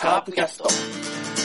[0.00, 1.39] カープキャスト。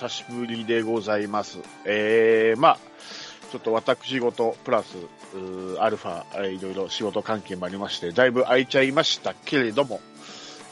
[0.00, 1.58] 久しぶりでございます。
[1.84, 2.78] えー、まあ、
[3.52, 4.96] ちょっと私事プラス、
[5.78, 10.00] アルファ、えーいろいろ仕事関係もありまして、だいぶ空いちゃいましたけれども、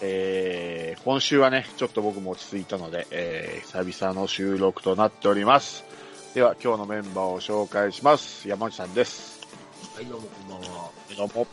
[0.00, 5.84] えー、今週はね、ちょっと僕も落ち着いたので、えー、久々の収録となっております。
[6.32, 8.48] では、今日のメンバーを紹介します。
[8.48, 9.46] 山内さんです。
[9.94, 10.90] はい、どうもこんばんは。
[11.18, 11.46] どうも。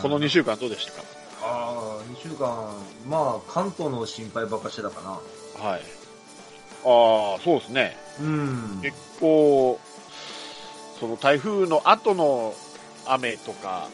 [0.00, 1.02] この2週間どうでしたか？
[1.42, 2.72] ああ、2週間、
[3.06, 5.62] まあ、関東の心配ばっかしてたかな。
[5.62, 5.99] はい。
[6.84, 7.96] ああ、そうですね。
[8.20, 8.80] うん。
[8.82, 9.78] 結構、
[10.98, 12.54] その台風の後の
[13.06, 13.88] 雨とか、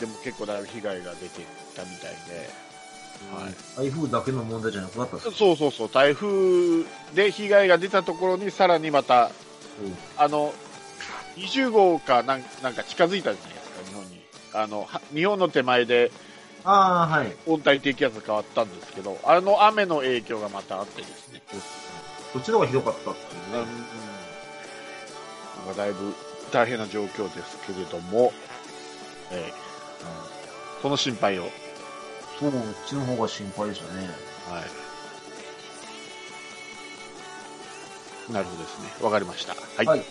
[0.00, 1.42] でも結構だいぶ被害が出て
[1.76, 2.50] たみたいで、
[3.32, 9.30] はい台風だけの問題じゃなくなったそうそうそう、台風で被害が出たところにさらにまた、
[10.16, 10.52] あの、
[11.36, 14.22] 20号かなんなんか近づいたじゃないですか、日本に。
[14.54, 16.10] あの、は日本の手前で
[16.64, 17.36] ああ、はい。
[17.46, 21.42] 温帯低気圧が変わったんですけど、あの雨の影響がまたあってですね。
[22.32, 23.72] こっちの方がひどかったっていううん、ね。
[25.66, 26.14] なんかだいぶ
[26.50, 28.32] 大変な状況ですけれども、
[29.30, 29.62] えー
[30.82, 31.52] その心配を、はい。
[32.40, 34.08] そう、こっちの方が心配でしたね。
[38.32, 38.88] なるほどですね。
[39.00, 39.54] わかりました。
[39.54, 39.86] はい。
[39.86, 40.04] はい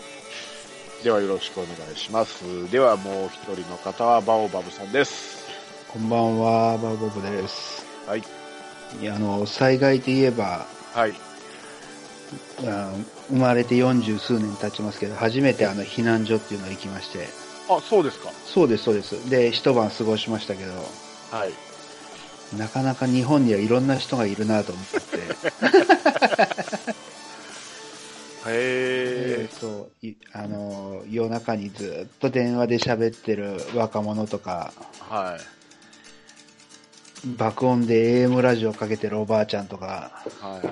[1.04, 2.70] ではよろしくお願いします。
[2.70, 5.41] ではもう一人の方はバオバブさんです。
[5.94, 7.86] こんばんは、バーボブです。
[8.08, 8.24] はい。
[9.02, 11.14] いや、あの、災害といえば、はい。
[12.66, 12.94] あ
[13.28, 17.28] 生まれて四十数年経ちますけど、初めてあの、避難所っていうのに行きまして、
[17.68, 18.32] あ、そうですか。
[18.46, 19.30] そうです、そうです。
[19.30, 20.72] で、一晩過ごしましたけど、
[21.30, 21.52] はい。
[22.58, 25.02] なかなか日本にはいろんな人がいるなと思って、
[28.48, 35.14] へでそう、いあの、夜中にずっと電話で喋ってる若者とか、ー。
[35.14, 35.61] はい。
[37.26, 40.72] 爆音で AM ラジオかけてるおばあちゃんとか、はいはいは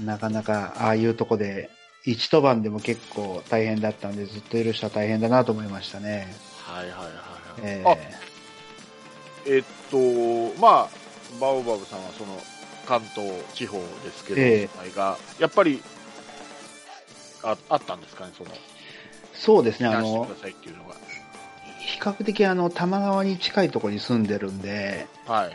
[0.00, 0.04] い。
[0.04, 1.70] なかなかああいうとこで、
[2.02, 6.32] 一晩でも結構大変だったんで、ずっといる人は大変だなと思いましたね。
[6.58, 7.12] はいはいはいはい。
[7.62, 7.96] えあ、
[9.46, 10.88] えっと、まあ、
[11.40, 12.40] バオバブさんはその
[12.86, 15.82] 関東地方ですけど、ええ被害がやっぱり
[17.42, 18.50] ああったんですかね、その、
[19.34, 20.28] そうですね、あの。
[21.86, 25.52] 比較的あの、多摩川に近いところに住んでるんで、はい。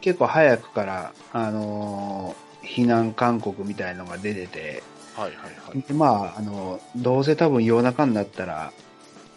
[0.00, 4.82] 結構早くから、あのー避難勧告みたいのが出てて、
[5.14, 5.82] はいはいはい。
[5.82, 8.72] でまあ、あの、どうせ多分夜中になったら、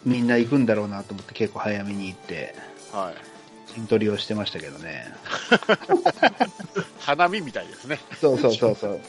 [0.03, 2.55] みんな行くんだろうなと思って結構早めに行って、
[2.91, 3.71] はい。
[3.71, 5.13] 筋トレをしてましたけどね。
[6.99, 7.99] 花見みたいですね。
[8.19, 8.99] そうそうそうそう。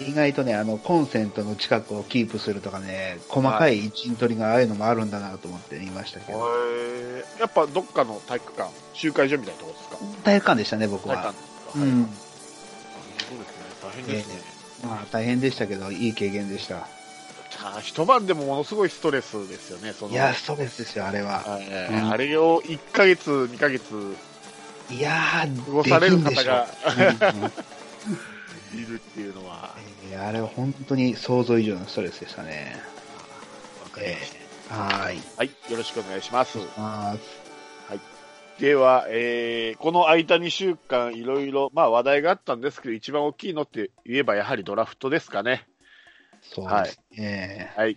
[0.00, 6.42] 意外とね、あの、コンセントの近くをキープするとかね、細かい陣取りがああいうのもあるんだなと思って言いましたけど、へ
[7.20, 10.22] えやっぱどっかの体育館、集会所みたいなところですか？
[10.24, 11.34] 体育館でしたね、僕は体育
[11.72, 11.78] 館。
[11.80, 12.04] はいうん。
[12.06, 13.54] そうですね。
[13.82, 14.34] 大変ですね。
[14.84, 16.88] まあ大変でしたけど、いい経験でした。
[17.62, 20.12] あー一晩でもものすごいストレスですよね、その。
[20.12, 21.40] いや、ストレスですよ、あれは。
[21.46, 23.84] はいうんあれを1ヶ月、2ヶ月
[24.90, 26.66] いやー、過ごされる方が
[27.32, 27.52] うん
[28.74, 29.74] いるっていうのは、
[30.10, 32.76] えーあれは本当に想像以上のストレスでしたね。
[33.82, 34.32] わかりえまし
[34.68, 35.20] たー、はーい。
[35.36, 36.58] はい、よろしくお願いします。
[36.76, 37.16] あ
[38.58, 45.66] では、えー、この空いた2週間、いろいろ、まあ話題があったんですけど、一番大きいのって言えば、やはりドラフトですかね。
[46.52, 47.72] ーそうですね。
[47.76, 47.96] はい。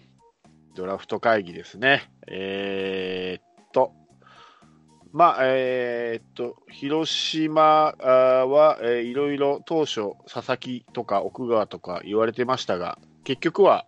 [0.76, 2.12] ドラフト会議ですね。
[2.28, 3.47] えー、
[5.14, 7.62] まあ、えー、っと、広島
[7.98, 13.86] は、えーいろいろ当初、佐々木とか奥川とか言われてましたが、結局は、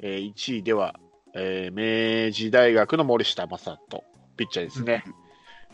[0.00, 0.98] えー1位では、
[1.34, 4.04] えー明治大学の森下正人、
[4.36, 5.04] ピッチャーですね。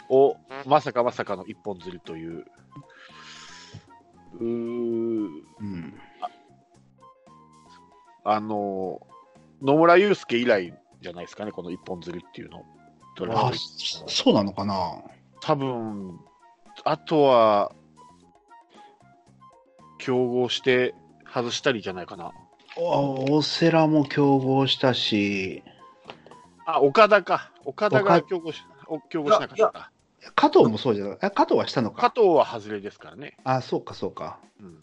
[0.08, 0.36] を、
[0.66, 2.44] まさかまさかの一本釣りという、
[4.38, 5.94] うーうん。
[8.24, 9.00] あの、
[9.62, 12.64] 野村祐介以来じゃないですかね、この一本釣りっていうの。
[13.16, 13.52] ドラあ
[14.06, 15.02] そうなのかな？
[15.40, 16.20] 多分、
[16.84, 17.72] あとは、
[19.98, 22.26] 競合して外したりじゃないかな。
[22.26, 22.30] あ
[22.76, 25.62] 大瀬良も競合したし、
[26.66, 27.52] あ、岡田か。
[27.64, 29.90] 岡田が競合し、お競合しなかった。
[30.34, 31.18] 加藤もそうじゃない？
[31.22, 32.10] あ加藤はしたのか？
[32.10, 33.36] 加藤は外れですからね。
[33.44, 34.38] あ、そうか、そうか。
[34.60, 34.82] うん、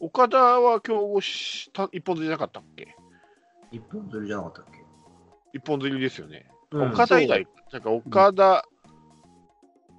[0.00, 2.96] 岡田は競合した一本釣りじゃなかったっけ？
[3.70, 4.82] 一本釣りじゃなかったっけ？
[5.52, 6.46] 一本釣りですよね。
[6.74, 8.64] うん岡田以来、なんか岡田、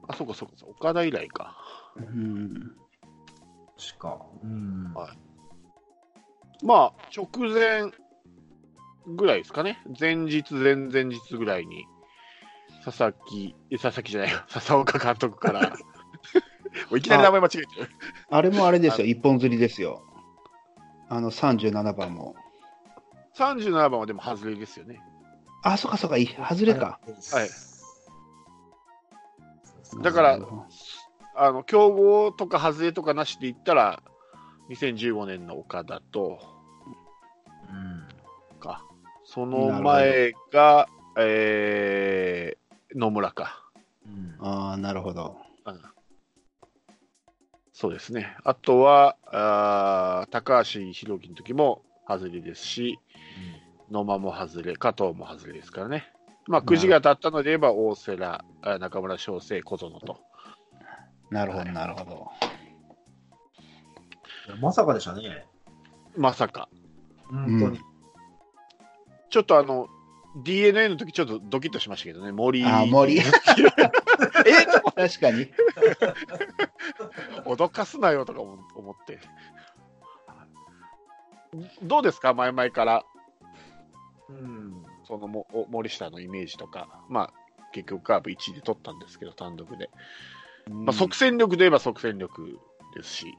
[0.07, 1.55] あ、そうかそうかそう、岡田以来か。
[1.95, 2.75] うん。
[3.77, 4.25] 確か。
[4.43, 4.93] うん。
[4.93, 5.17] はい
[6.63, 7.91] まあ、直前
[9.07, 9.77] ぐらいですかね。
[9.99, 11.85] 前日、前々日ぐらいに、
[12.83, 15.73] 佐々木、え佐々木じゃないよ、 笹岡監督から、
[16.95, 17.67] いきなり名前間違えてる。
[18.29, 20.03] あれもあれですよ、一本釣りですよ。
[21.07, 22.35] あの、37番も。
[23.35, 24.99] 37番はでも外れですよね。
[25.65, 26.99] あ、そうか、そうか、い外れか。
[27.31, 27.49] はい
[30.01, 30.39] だから
[31.35, 34.03] あの競合とか外れとかなしで言ったら、
[34.69, 36.39] 2015年の岡田と
[37.69, 38.59] うん。
[38.59, 38.83] か、
[39.23, 43.63] その前が、えー野村か。
[44.05, 44.35] うん。
[44.39, 45.35] ああ、なるほど。
[45.65, 45.81] うん
[47.73, 48.37] そうですね。
[48.45, 52.99] あとは、あー高橋宏樹の時も外れですし、
[53.95, 56.11] 野間も外れ、加藤も外れですからね。
[56.47, 60.19] まあ、くじが当たったので言えば、大瀬良、あ中村翔成、小園と。
[61.31, 62.27] なるほど、なるほど。
[64.59, 65.47] まさかでしたね。
[66.15, 66.69] まさか。
[67.29, 67.79] 本当に。
[69.31, 69.87] ちょっとあの、
[70.43, 72.63] DNA の時ちょっとドキッとしましたけどね、森。
[72.63, 73.23] あー森 え？
[73.23, 75.47] 確かに。
[77.45, 79.19] 脅かすなよとか思思って。
[81.81, 83.05] どうですか、前々から、
[84.29, 84.85] うん。
[85.07, 87.33] そのもお森下のイメージとか、まあ、
[87.71, 89.89] 結局カーブ1位で取ったんですけど、単独で。
[90.69, 92.59] まあ、即戦力で言えば即戦力
[92.95, 93.37] ですし、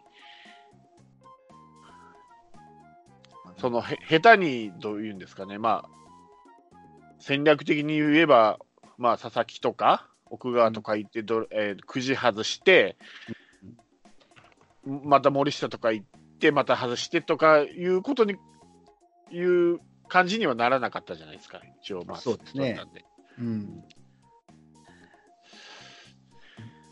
[3.58, 6.76] そのへ下手にどういうんですかね、まあ、
[7.18, 8.58] 戦略的に言えば、
[8.98, 12.96] まあ、佐々木とか奥川とか行ってど、えーくじ外して、
[14.84, 16.06] また森下とか行っ
[16.38, 18.36] て、また外してとかいうことに、
[19.30, 22.80] いう感じにはならなかったじゃないですか、一応、まあ、そうですね
[23.38, 23.84] うん。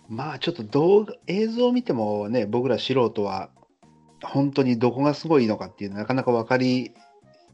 [0.09, 3.51] まあちょっと動画、映像を見てもね、僕ら素人は、
[4.23, 6.93] 本当にどこがすごいのかっていうのはなかなか分かり、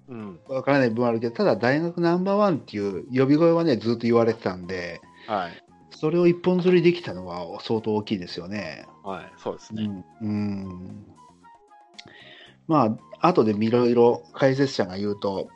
[0.09, 5.53] うん、分からない部分あるけど、ただ大学ナンバーワンっていう呼び声はね、ずっと言われてたんで、はい、
[5.91, 8.87] それを一本釣りできたのは相当大きいですよね。
[9.05, 10.05] はい、そうですね。
[10.21, 10.29] うん。
[10.29, 11.07] うん
[12.71, 15.49] まあ、後でいろいろ解説者が言うと、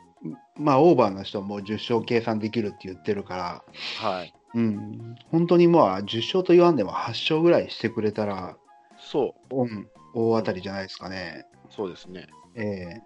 [0.57, 3.63] まあ、オーバーの人はもう10勝計算できるって言ってるから、
[4.01, 8.57] はい、うん、本当にまあ10勝と言わんでも8勝ぐらいしてくれたら、
[8.99, 11.45] そう、うん、大当たりじゃないですかね。
[11.69, 12.27] そうですね。
[12.53, 13.01] え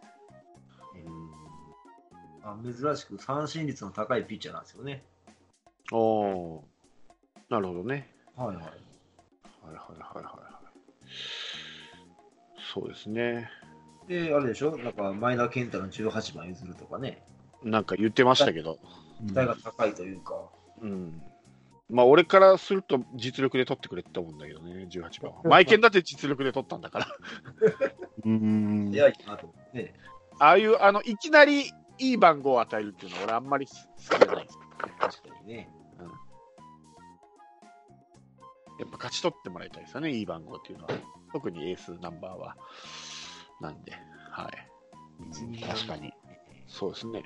[2.42, 5.04] あ珍しく三振率の高いピッチャーなんですよね。
[5.92, 8.10] おおーなるほどね。
[8.36, 8.56] はいはい。
[8.56, 9.76] はいはいは
[10.14, 10.60] いはいはい。
[12.74, 13.50] そうですね。
[14.10, 14.76] で、あれでしょ？
[14.76, 17.24] なんか、前田健太の18番譲るとかね。
[17.64, 18.80] なんか言ってましたけど、
[19.28, 20.34] 期待が高いというか。
[20.82, 21.22] うん。
[21.92, 25.42] まあ、俺からすると実力で取ってくれって思うんだけどね、18番は。
[25.44, 27.08] マイケンだって実力で取ったんだから。
[27.86, 27.96] え
[28.26, 29.94] うん、早いなと思ってね。
[30.40, 31.68] ああいう、あの、いきなり
[32.00, 33.74] いい番号を与えるっていうのは俺あんまり好
[34.16, 34.58] きじゃないです。
[35.00, 35.70] 確かにね。
[38.80, 40.92] やっぱ勝ち取ってもらいたいですよね、いい番号っていうのは。
[41.34, 42.56] 特にエースナンバーは。
[43.60, 43.94] なんで、
[44.32, 45.62] はい。
[45.62, 46.14] 確かに。
[46.68, 47.24] そうですね。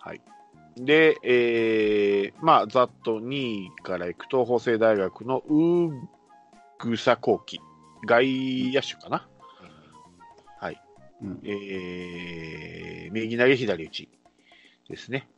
[0.00, 0.20] はい。
[0.76, 6.00] で、えー、まあ、ざっと2位からいくと、法政大学のウー
[6.78, 7.60] グサコウキ、
[8.06, 9.28] 外野手かな？
[10.58, 10.82] はい。
[11.22, 14.08] うんえー、右投げ左打ち
[14.88, 15.28] ですね。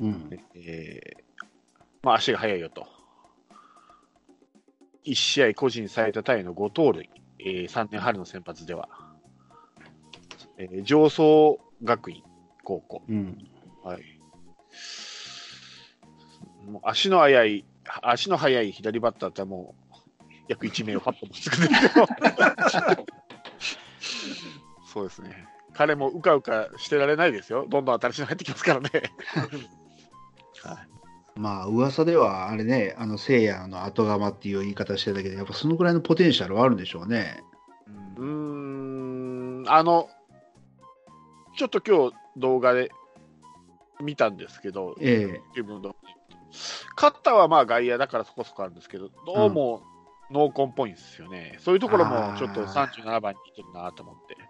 [0.00, 1.46] うんえー、
[2.02, 2.86] まあ、足が速いよと。
[5.04, 7.08] 1試合個人最多タイの5盗塁、
[7.38, 8.88] えー、3年春の先発では、
[10.58, 12.22] えー、上層学院
[12.64, 13.48] 高校、うん
[13.82, 14.02] はい。
[16.68, 17.64] もう足の速い、
[18.02, 19.94] 足の速い左バッターってもう、
[20.48, 21.26] 約1名をパッと
[24.92, 25.46] そうですね。
[25.74, 27.66] 彼もうかうかしてられないですよ。
[27.68, 28.90] どんどん新しいの入ってきますからね。
[30.62, 30.88] はい
[31.38, 37.44] まあ噂ではあれね、あの聖夜の後釜っていう言い方してたけど、やっぱそのぐらいのポテンシャルはあるんでしょうね。
[38.16, 40.08] うーん、あの、
[41.58, 42.92] ちょっと今日動画で
[44.00, 45.96] 見たんですけど、え YouTube の動画
[46.94, 49.82] カッターはまあ外野だからそこそこあるんですけど、どうも
[50.30, 51.56] 濃紺っぽいんですよね。
[51.58, 54.36] そういうところもちょっとあー37番に似てるなと思って。
[54.38, 54.44] え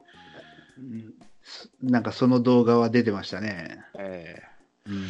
[1.83, 3.83] なんかその動画は出てましたね。
[3.99, 5.07] えーうん、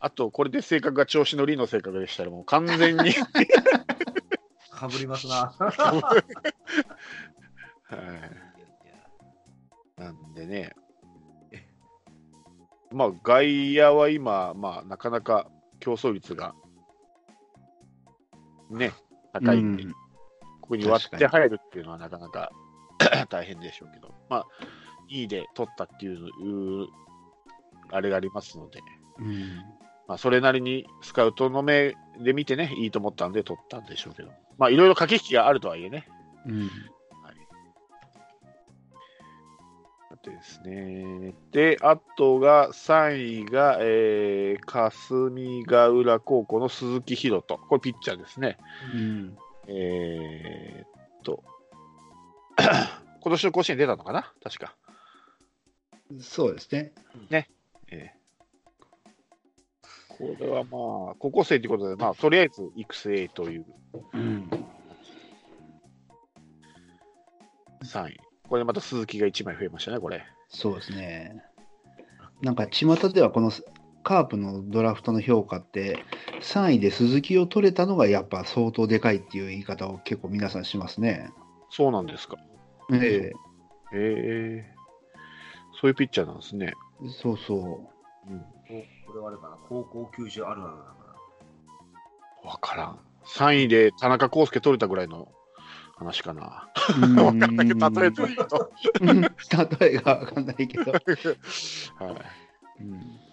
[0.00, 3.14] あと、これで性格が調子乗りの性格でしたら、もう完全に、
[4.70, 5.54] かぶりますな。
[5.56, 6.22] は
[9.98, 10.74] い、なんでね、
[12.94, 16.54] まあ、外野は今、まあ、なかなか競争率が
[18.70, 18.92] ね、
[19.32, 19.92] 高いんで、うん。
[20.60, 22.50] ここに割って入るっていうのはなかなか
[23.28, 24.46] 大変でしょうけど、まあ、
[25.10, 26.88] 2位で取ったっていう、う
[27.90, 28.80] あれがありますので、
[29.18, 29.58] うん。
[30.06, 36.06] まあ、それなりにスカウトの目で見てね、いいと思ったんで取ったんでしょうけど、まあ、いろいろ駆け引きがあるとはいえね、
[36.46, 36.70] うん
[40.30, 41.34] ですね。
[41.52, 47.60] で、あとが、3位が、えー、霞ヶ浦高校の鈴木宏斗。
[47.68, 48.58] これピッチャーですね。
[48.94, 51.42] うんえーっと、
[53.20, 54.32] 今年の甲子園出たのかな？
[54.42, 54.76] 確か。
[56.20, 56.92] そうですね。
[57.30, 58.24] えー
[60.16, 63.66] これはまあ、高校生ということで、まあ、とりあえず育成という
[64.12, 64.48] うん
[67.82, 68.20] 3位。
[68.54, 70.24] これでまた鈴木が1枚増えましたね、これ。
[70.48, 71.42] そうですね。
[72.40, 73.50] なんか、巷ではこの
[74.04, 76.04] カープのドラフトの評価って、
[76.40, 81.32] 3位で鈴木を取れたのがやっぱ相当でかいっていう言い方を結構皆さんしますね。
[81.68, 82.36] そうなんですか。
[82.92, 83.32] え
[83.92, 86.74] えー、そういうピッチャーなんですね。
[87.04, 88.38] えそうそうん
[89.08, 90.84] これはあれかな、高校球児あるあるだ
[92.44, 93.00] かわからん。
[93.36, 95.26] 3位で田中康介取れたぐらいの
[95.96, 96.68] 話かな。
[96.98, 97.16] う。
[97.22, 98.24] わかんないけど、例えと。
[99.00, 100.92] うん例えがわかんないけど。
[100.92, 101.02] はい。
[102.80, 103.24] うん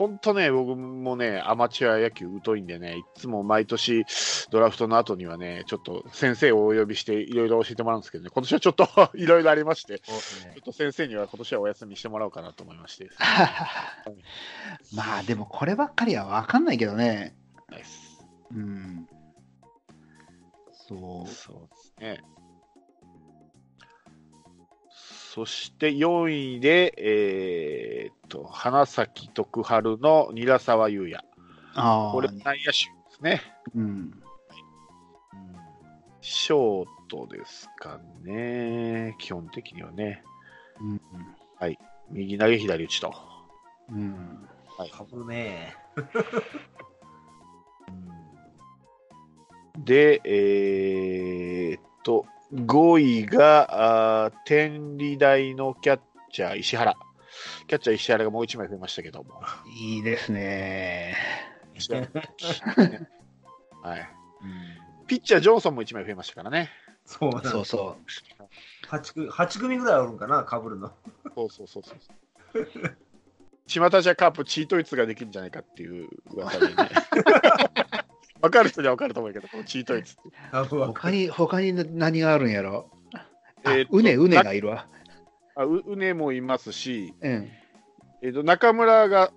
[0.00, 4.06] 本当ね、僕もね、アマチュア野球疎いんでね、いつも毎年
[4.50, 10.62] ドラフトの後にはね、ちょっと先生をお呼びしていろいろ教えてもらうんですけどね、今年はちょっと いろいろありまして、ねょっ。
[10.62, 13.10] と先生には今年はお休みしてもらおうかなと思いまして。
[14.94, 17.34] まあでもこればっかりはわかんないけどね。
[17.68, 19.06] ナイスうん。
[20.90, 21.28] そう。
[21.28, 22.24] そうですね。
[25.32, 31.24] そして4位で、えーっと、花咲徳栄の韮沢優也。
[31.74, 32.12] ああ。
[32.12, 32.74] これ内野手で
[33.16, 33.40] すね。
[33.76, 34.10] うん。
[36.20, 39.14] ショートですかね。
[39.20, 40.24] 基本的にはね。
[40.80, 41.00] うん。
[42.10, 43.14] 右投げ左打ちと。
[43.88, 44.48] うん。
[44.92, 45.76] かぶるね。
[49.84, 56.00] で、えーっと、5位が、天理大のキャッ
[56.32, 56.94] チャー石原。
[57.66, 59.40] キャッチャー石原がもう1枚増えましたけども。
[59.78, 61.16] いいですね。
[63.82, 64.08] はい。
[65.06, 66.70] ピッチャージョンソンも1枚増えましたからね。
[67.06, 67.96] そうそうそ
[68.88, 70.92] 8組 ,8 組ぐらいあるんかな、かぶるの。
[71.34, 71.96] そうそうそうそう。
[73.66, 76.74] 巷じゃカープチートイツができるんじゃないかっていう噂でね。
[78.42, 80.30] わかる人にはわかると思うけど、このチートイツって。
[80.86, 82.90] 他に、他に何があるんやろ？
[83.64, 84.86] あえうね、うねがいるわ。
[85.54, 87.50] あううねもいますし、うん。
[88.22, 89.32] えー、と中村が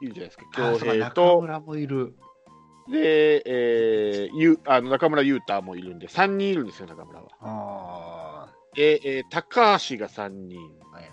[0.00, 2.14] いるじゃないですか、あそうか恭平中と、村もいる。
[2.90, 7.28] で、えー、ゆあの中村優太もいるんで、3人いるんですよ、中村は。
[7.40, 10.58] あで、えー高橋が3人
[10.92, 11.08] はいは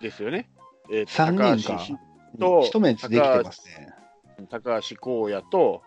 [0.00, 0.48] いですよね。
[0.90, 2.05] えー三人か高橋あ。
[2.38, 3.88] と一目できてますね。
[4.50, 5.82] 高橋光也と、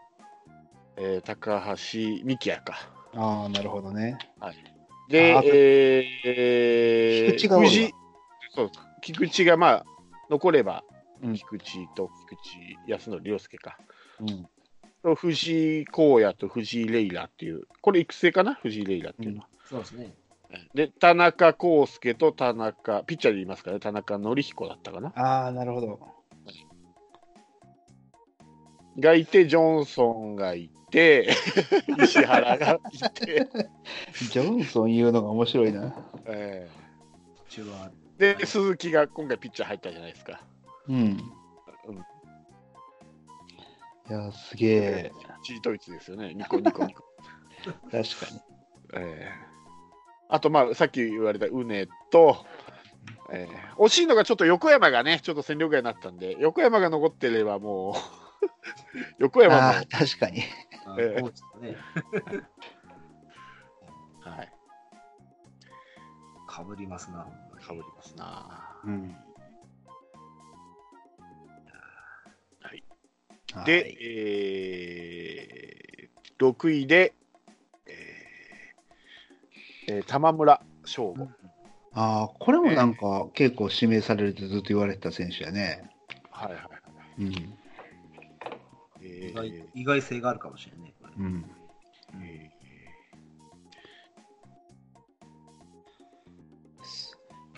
[0.97, 2.89] えー高橋幹也か。
[3.15, 4.17] ああ、なるほどね。
[5.09, 7.91] であ、えーえー菊池が
[8.55, 9.85] そう菊池がまあ
[10.29, 10.83] 残れば、
[11.21, 12.35] うん菊池と菊
[12.85, 13.77] 池康則亮介か。
[14.19, 14.47] うん。
[15.01, 18.55] と藤井光也と藤井レイラっていう、これ育成かな？
[18.55, 19.47] 藤井レイラっていうのは。
[19.65, 20.13] そうですね。
[20.73, 25.13] で、田中康介と田中、ピッチャーで言いますからね、田中則彦だったかな。
[25.15, 25.99] ああ、なるほど。
[28.99, 31.29] がいて、ジョンソンがいて、
[32.03, 32.79] 石原がい
[33.11, 33.47] て、
[34.31, 35.95] ジョンソン言うのが面白いな。
[36.25, 36.79] えー
[38.19, 40.41] で、鈴木が今回ピッチャー入ったじゃないですか。
[40.87, 41.17] うん。
[44.09, 45.11] いや、すげえ。
[45.43, 47.03] チートイツですよね、ニコニコニコ。
[47.89, 48.03] 確かに。
[48.93, 49.49] えー
[50.31, 52.45] あと、まあ、さっき言われたウネと、
[53.31, 57.93] えー惜しいのがちょっと横山がね、ちょっと戦力外になったんで、横山が残ってればもう、
[59.19, 60.43] 横山も、ああ、確かに。
[60.85, 61.21] あええ
[61.61, 61.75] ね、
[64.21, 64.51] はい、
[66.47, 67.27] かぶりますな、
[67.61, 68.81] かぶりますな。
[68.85, 69.15] うん。
[72.61, 72.83] はい
[73.53, 73.65] はい。
[73.65, 77.13] で、えー、6位で、
[77.85, 81.27] えーえー玉村翔吾。
[81.93, 85.89] あああ、これもなんか結構指名されるってずっと言われてた選手やね。
[86.29, 86.63] はいはい。
[87.19, 87.58] うん。
[89.01, 90.93] え意外ー意外性があるかもしれない。
[91.01, 91.45] これうん。
[92.21, 92.49] え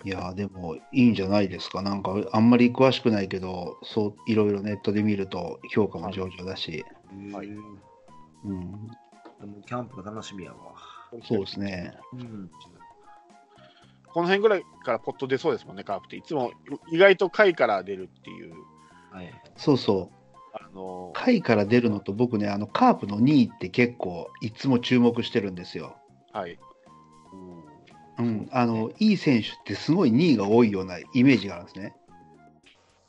[0.04, 1.80] いやーでもいいんじゃないですか。
[1.82, 6.84] なんかあんまり詳しくないけど、そういろいろネットで見ると評価も上々だし、
[7.32, 10.58] はいうん、でもキャンプが楽しみやわ。
[11.12, 11.94] ーそうですね。
[12.14, 12.50] うん。
[14.12, 16.16] この辺ぐらいからポット出そうですもんね、カープって。
[16.16, 16.52] いつも
[16.90, 18.54] 意外と下位から出るっていう、
[19.10, 19.32] はい。
[19.56, 20.21] そうそう。
[20.54, 25.96] あの下位から出るのと僕ね、あのカープの2位って結構いつも注目してるんですよ。
[26.32, 26.58] はい、
[28.18, 31.94] うん、あのいい選手ってすごい2位が多いようなイメージがあるんですね。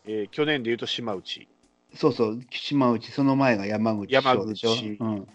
[0.05, 1.47] えー去年でいうと島内、
[1.95, 4.73] そうそう、島内、その前が山口山翔でしょ？
[4.73, 5.25] 口うん、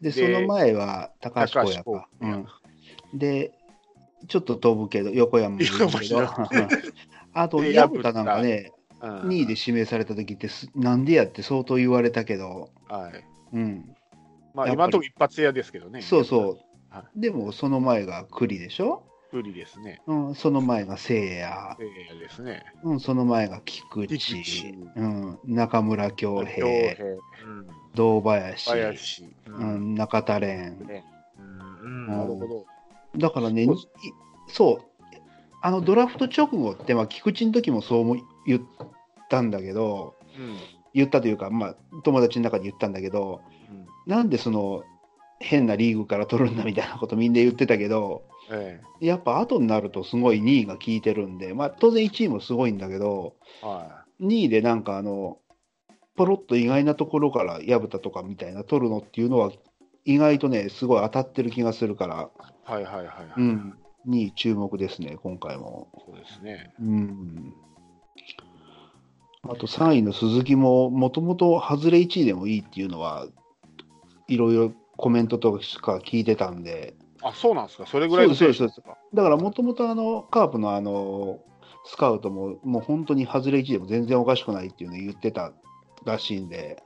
[0.00, 2.08] で、でその前は高橋光也か。
[2.20, 3.52] 光うん、で、
[4.28, 6.22] ちょっと飛ぶけど、横山もいるけど、
[7.34, 13.24] あと、で薮田なんかね、うん2位で指名された時ってす、なんでやって相当言われたけど、はい。
[13.52, 13.96] うん、
[14.54, 16.58] まあ、今のところ一発屋ですけどね、そうそう。
[16.90, 17.04] は。
[17.14, 24.18] でも、その前が栗でしょ、不利ですね、うん、その前が聖也、えーですね、うん、その前が菊池。
[24.18, 27.66] 菊池、うん、中村恭恭平、平、うん。
[27.94, 29.52] 堂林、林、う。
[29.52, 29.92] うん。
[29.92, 30.46] ん、中田蓮。
[30.84, 31.04] ね、
[31.38, 31.42] う
[31.88, 32.06] ん。
[32.06, 32.66] なるほど、
[33.18, 33.78] だからね、そうい
[34.48, 35.16] そう、
[35.60, 38.62] あのドラフト直後って、まあ、菊池の時もそうも言っ
[39.28, 40.56] たんだけど、うん。
[40.94, 43.86] 言ったというか、まあ、友達の中で言ったんだけど、うん。
[44.06, 44.84] なんでその
[45.40, 55.38] 変なリーグから取るんだみたいなことみんな言ってたけど、えやっぱ後になるとすごい2位が効いてるんで、まあ、当然1位もすごいんだけど、えは2位でなんかあの、
[56.16, 59.52] ポロッと意外なところから薮田とかみたいな取るのっていうのは、
[60.04, 62.30] 意外とね、すごい当たってる気がするから、
[62.68, 65.88] い、はいはいはいはい、うん、2位注目ですね、今回も。
[66.06, 67.54] そうですね、うん。
[69.48, 73.26] あと3位の鈴木も、もともと外れ1位でもいいっていうのは、
[74.28, 81.40] いろいろコメントとか聞いてたんで、あそうなんですか、それぐらいの選手ですか、だからもともとあのカープのあの
[81.84, 85.52] スカウトも、もう本当に外れ1位でも全然おかしくないっていうのを言ってた
[86.04, 86.82] らしいんで、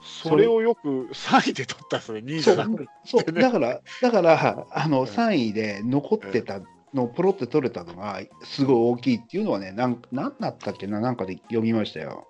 [0.00, 6.60] それをよく3位で取ったんですね、2位じゃなくて、そうだから、だからあの3位で残ってた
[6.98, 12.28] のをポロって取れたのが、すごい大きいっていうのはね、なんなんだったっけな、なんかで読みましたよ。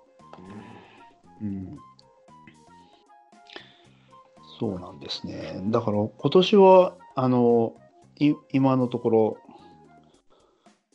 [1.41, 1.77] うん
[4.59, 5.61] そうなんですね。
[5.67, 7.75] だから今年は、あの、
[8.17, 9.37] い今のところ、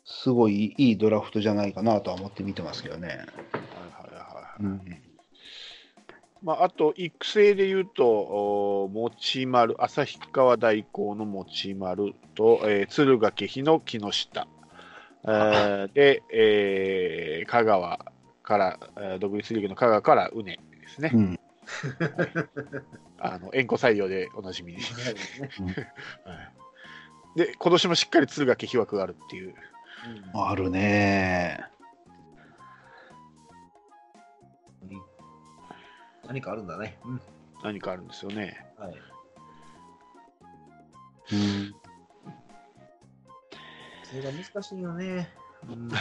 [0.05, 3.09] すごいいいドラフトじゃないかなとは思って見てますけどね。
[3.09, 3.25] はいはい
[4.15, 5.04] はいうん、
[6.45, 8.07] まあ、あと育成でいうと、
[8.85, 14.47] お持丸、旭川大高の持丸と、えー、敦賀気比の木下、
[15.25, 17.99] えー で、えー香川
[18.43, 21.41] から、えー独立リーグの香川から畝ですね、うん。
[23.19, 24.75] あの縁故採用でおなじみ。
[24.75, 24.79] に、
[25.61, 25.67] うん。
[25.73, 25.79] はい。
[27.37, 29.55] で今年もしっかり敦賀気比枠があるっていう、
[30.35, 31.65] あるね。
[36.27, 36.99] 何かあるんだね。
[37.05, 37.21] うん。
[37.63, 38.65] 何かあるんですよね。
[38.79, 38.95] はい。
[41.33, 41.75] うん
[44.03, 45.29] それが難しいよね。
[45.69, 45.91] うん。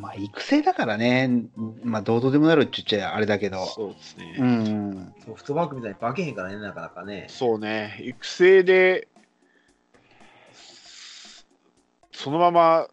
[0.00, 1.46] まあ、育成だからね、
[1.82, 4.36] まあ、どうとでもなるって言っちゃあれだけど、そうですね。
[4.38, 7.26] うん、ソフトバンクみたいに化けへんからね、なかなかね。
[7.28, 9.08] そうね、育成で、
[12.12, 12.88] そのまま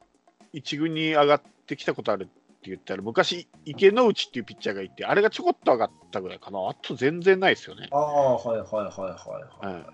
[0.54, 2.30] 一軍に上がってきたことある
[2.66, 7.88] って言ったら、昔、池之内っていうピッチャーがいて、あれがちょこっと上がったぐらいかな、あと全然ないですよね。
[7.92, 9.16] ああ、はいはいはいは
[9.62, 9.86] い、はいうん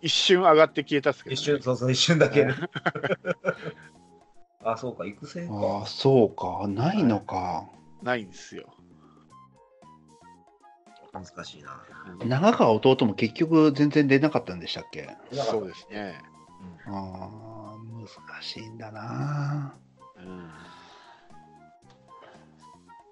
[0.00, 2.46] 一瞬上がって消えたっすけど、ね、一瞬、そうそう、一瞬だけ。
[4.62, 5.86] あ、そうか、育成あかあ、。
[5.86, 7.66] そうか、ないのか。
[8.02, 8.74] ないんですよ。
[11.14, 11.82] 難しいな。
[12.20, 15.08] うん長川弟も結局全然出なかったんでしたっけ？
[15.32, 16.20] そうですね。
[16.86, 18.06] ああ、難
[18.42, 19.74] しいんだな。
[20.18, 20.50] うん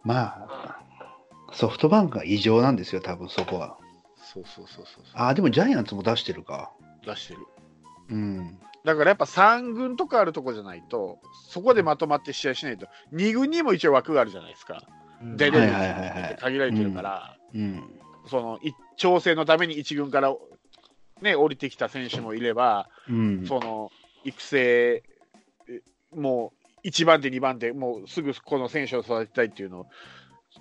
[0.04, 0.82] まあ、
[1.52, 3.76] ソフトバンクが異常なんですよ、多分そこは。
[4.16, 6.72] そうそうそうそうああ、でもジャイアンツも出してるか。
[7.04, 7.40] 出してる。
[8.10, 8.58] うん。
[8.84, 14.82] だからやっぱ3軍とかあるとこじゃないと、そこでまとまって試合しないと、2軍にも一応枠があるじゃないですか。
[14.86, 15.02] うん
[15.36, 17.82] 出れるはいはいはいはい限られてるから、うん。
[18.28, 20.34] そのい調整のために1軍から、
[21.20, 23.46] ね、降りてきた選手もいれば、うん。
[23.46, 23.90] その
[24.24, 25.02] 育成、
[25.68, 29.86] えもう1番手、2番手、もうすぐこの選手を育てたいっていうのを、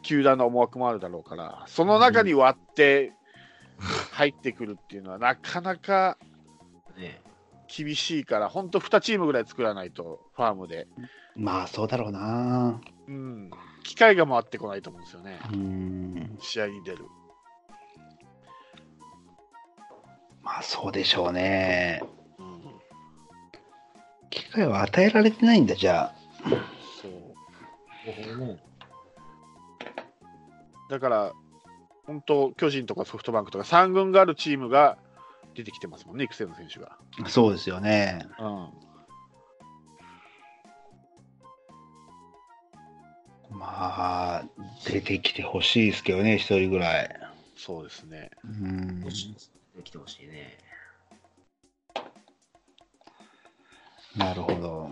[0.04, 3.14] 球団の思惑もあるだろうから、その中に割って
[4.12, 6.18] 入ってくるっていうのは、なかなか
[6.98, 7.22] ね。
[7.74, 10.88] 厳しいから、本当2チームぐらい作らないと、ファームで。
[11.38, 12.82] まあ、そうだろうな。
[13.08, 13.50] うん。
[13.84, 15.40] 機会が回ってこないと思うんですよね。
[15.54, 16.38] うん。
[16.42, 17.06] 試合に出る。
[20.44, 22.04] まあ、そうでしょうね。
[24.32, 24.38] うん。
[24.40, 26.16] 機会は与えられてないんだ、じゃあ。
[27.02, 27.12] そう。
[28.08, 28.64] なるほどね。
[30.90, 31.34] だから、
[32.06, 34.98] 本当、巨人とかソフトバンクとか、3軍があるチームが
[35.56, 36.98] 出てきてますもんね、育成の選手が。
[37.28, 38.28] そうですよね。
[38.40, 38.70] うん。
[43.58, 44.44] まあ、
[44.86, 47.20] 出てきてほしいですけどね、一人ぐらい。
[47.56, 48.32] そうですね。
[48.44, 49.02] うん。
[49.02, 49.12] で
[49.84, 50.58] きてほしいね。
[54.16, 54.90] なるほど。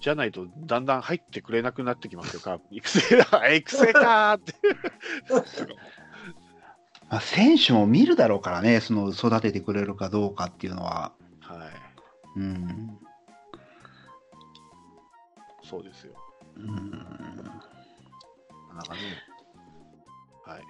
[0.00, 2.64] じゃないと、だんだん入ってくれなくなってきますよ、カープ。
[2.72, 4.54] 育成だ、育成かーって。
[7.08, 11.12] まあ、選手も見るだろうからね、その育ててくれるかどうかっていうのは。
[11.40, 11.70] は
[12.36, 12.40] い。
[12.40, 12.98] うん。
[15.62, 16.14] そうですよ。
[16.56, 19.00] うんなかなかね。
[20.44, 20.62] はい。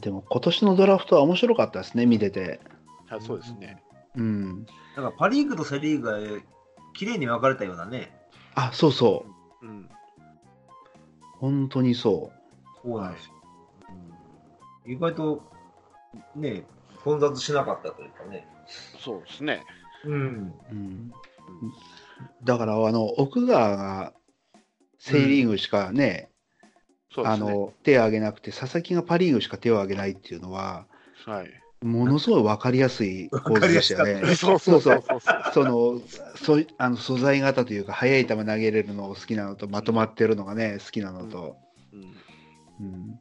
[0.00, 2.60] でも今年のドラフトは面白かったですね、見てて。
[3.08, 3.82] はい、そうですね。
[4.16, 4.64] うん。
[4.64, 6.06] だからパ・リーグとセ・リーグ
[6.36, 6.42] が
[6.94, 8.16] 綺麗に分かれたようなね。
[8.54, 9.24] あ、そうそ
[9.62, 9.66] う。
[9.66, 9.88] うん。
[11.38, 12.30] 本当にそ
[12.82, 13.32] そうなんですよ。
[14.86, 15.42] うん、意外と、
[16.34, 16.64] ね、
[17.04, 18.46] 混雑しなかったというかね。
[18.98, 19.62] そうですね。
[20.04, 20.14] うん。
[20.14, 20.54] う。
[20.72, 21.12] うん。
[22.44, 24.12] だから、あの、奥川が
[24.98, 26.30] セ・リーグしかね、
[27.22, 27.28] ね。
[27.36, 30.86] の、手を挙げなくて、佐々木がパ・リーグしか手を挙げないっていうのは、
[31.24, 31.50] はい。
[31.84, 34.34] ものすごい分かりやすい 構図でしたよね。
[34.34, 35.20] そうそうそうそう。
[35.52, 36.00] その
[36.36, 41.56] そあの素材型というか、速い球投げれるのを好きなのと、まとまってるのがね、好きなのと、
[41.92, 42.02] うん
[42.80, 43.20] うん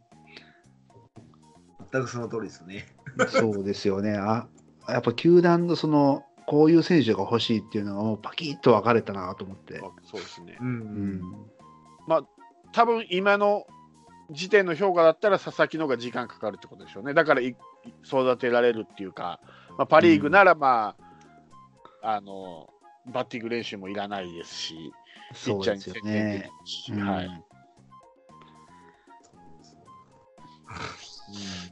[1.92, 2.88] 全くその通りですね。
[3.30, 4.18] そうですよね。
[4.18, 4.48] あ
[4.90, 9.80] やっぱ球団のその、こういう選手が欲しいっていうのが、もうパキッと分かれたなと思って。
[10.04, 10.64] そうですねう。。
[10.64, 11.22] うんん、
[12.74, 13.66] 多分今の
[14.32, 17.14] 時点の評価だったら佐々木の方が時間かかるってことでしょうね。
[17.14, 17.56] だからい
[18.06, 19.40] 育てられるっていうか、
[19.78, 20.96] まあ、パ・リーグならま
[22.02, 22.70] あ、あの
[23.08, 24.76] バッティング練習もいらないですし、
[25.34, 26.52] ピそうですッチャーに専よね念できる。
[26.66, 27.44] し、うんはい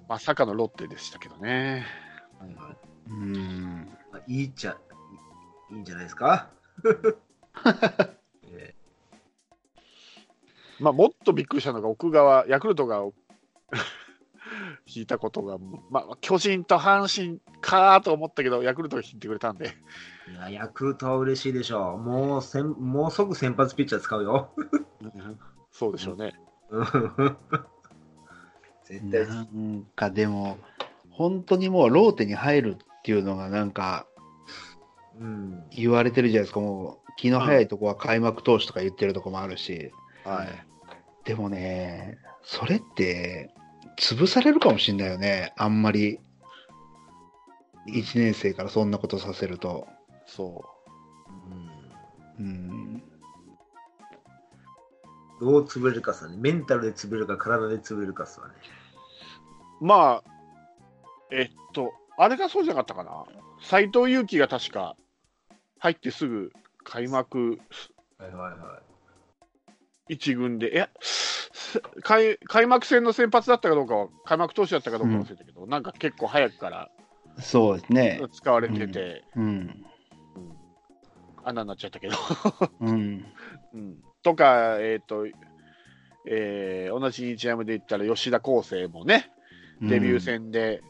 [0.07, 1.85] まさかのロッテでしたけどね。
[2.39, 2.75] はいはい
[3.09, 4.77] うんまあ、いいっちゃ
[5.71, 6.49] いいんじゃないですか？
[10.79, 13.03] えまあ、もっとびっくりしたのが奥川、ヤクルトが
[14.85, 15.57] 引いたことが、
[15.89, 21.97] まあ、巨人と阪神かと思ったけど、ヤクルトが引いてくれたんで、ーいやヤクルトは嬉しいでしょう。
[21.97, 24.49] もうせんもう即先発ピッチャー使うよ。
[25.71, 26.33] そうでしょうね。
[26.69, 27.37] うん
[28.83, 30.57] 絶対なんかでも、
[31.09, 34.05] 本当にもうローテに入るっていうのがなんか
[35.19, 35.63] うん。
[35.69, 39.91] 言われてるじゃないですか、もう気の早いとこは開幕投手とか言ってるとこもあるし、
[40.23, 40.47] はい。
[41.25, 43.53] でもね、それって
[43.97, 46.19] 潰されるかもしれないよね、あんまり
[47.87, 49.87] 1年生からそんなことさせると。
[50.25, 50.63] そ
[52.39, 53.03] うん、
[55.39, 56.35] どう潰れるかさね。
[56.37, 58.47] メンタルで潰れるか、体で潰れるかさね。
[59.81, 59.85] う。
[59.85, 60.31] まあ、
[61.31, 63.25] えっと、あれがそうじゃなかったかな。
[63.61, 64.95] 斎藤佑樹が確か
[65.79, 66.51] 入ってすぐ
[66.83, 67.59] 開幕
[68.17, 68.79] はいはいは
[70.09, 76.89] 一軍で、いやす開開幕戦の先発だったかどうかは、開幕投手だったかどうか忘れたけど、なんか結構早くから
[77.39, 78.21] そうですね。
[78.31, 79.43] 使われてて、うん。
[79.43, 79.85] うん
[81.45, 82.15] 穴になっちゃったけど。
[82.79, 83.25] うん。
[83.73, 85.27] うん、とか、えっ、と、
[86.25, 89.29] えー同じ日ハムで言ったら吉田康生もね、
[89.81, 90.81] デビュー戦で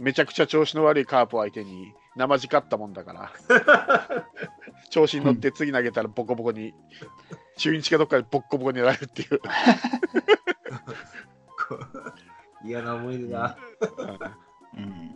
[0.00, 3.32] めちゃくちゃ調子の悪いカープ相手に生地勝ったもんだから、
[4.90, 6.74] 調子に乗って次投げたらボコボコに、
[7.56, 9.36] 中日かどっかでボッコボコにやられるっていう。
[9.36, 9.40] い。
[12.68, 13.56] 嫌な思い出だ。
[14.76, 15.10] うん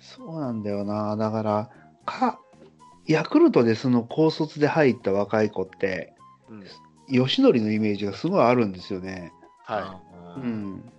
[0.00, 1.16] そうなんだよな。
[1.16, 1.70] だから、
[2.04, 2.38] か、
[3.06, 6.14] ヤクルトでその高卒で入った若い子って、
[6.48, 6.64] うん
[7.06, 9.30] 吉典のイメージがすごいあるんですよね。
[9.64, 10.00] は
[10.36, 10.90] うん。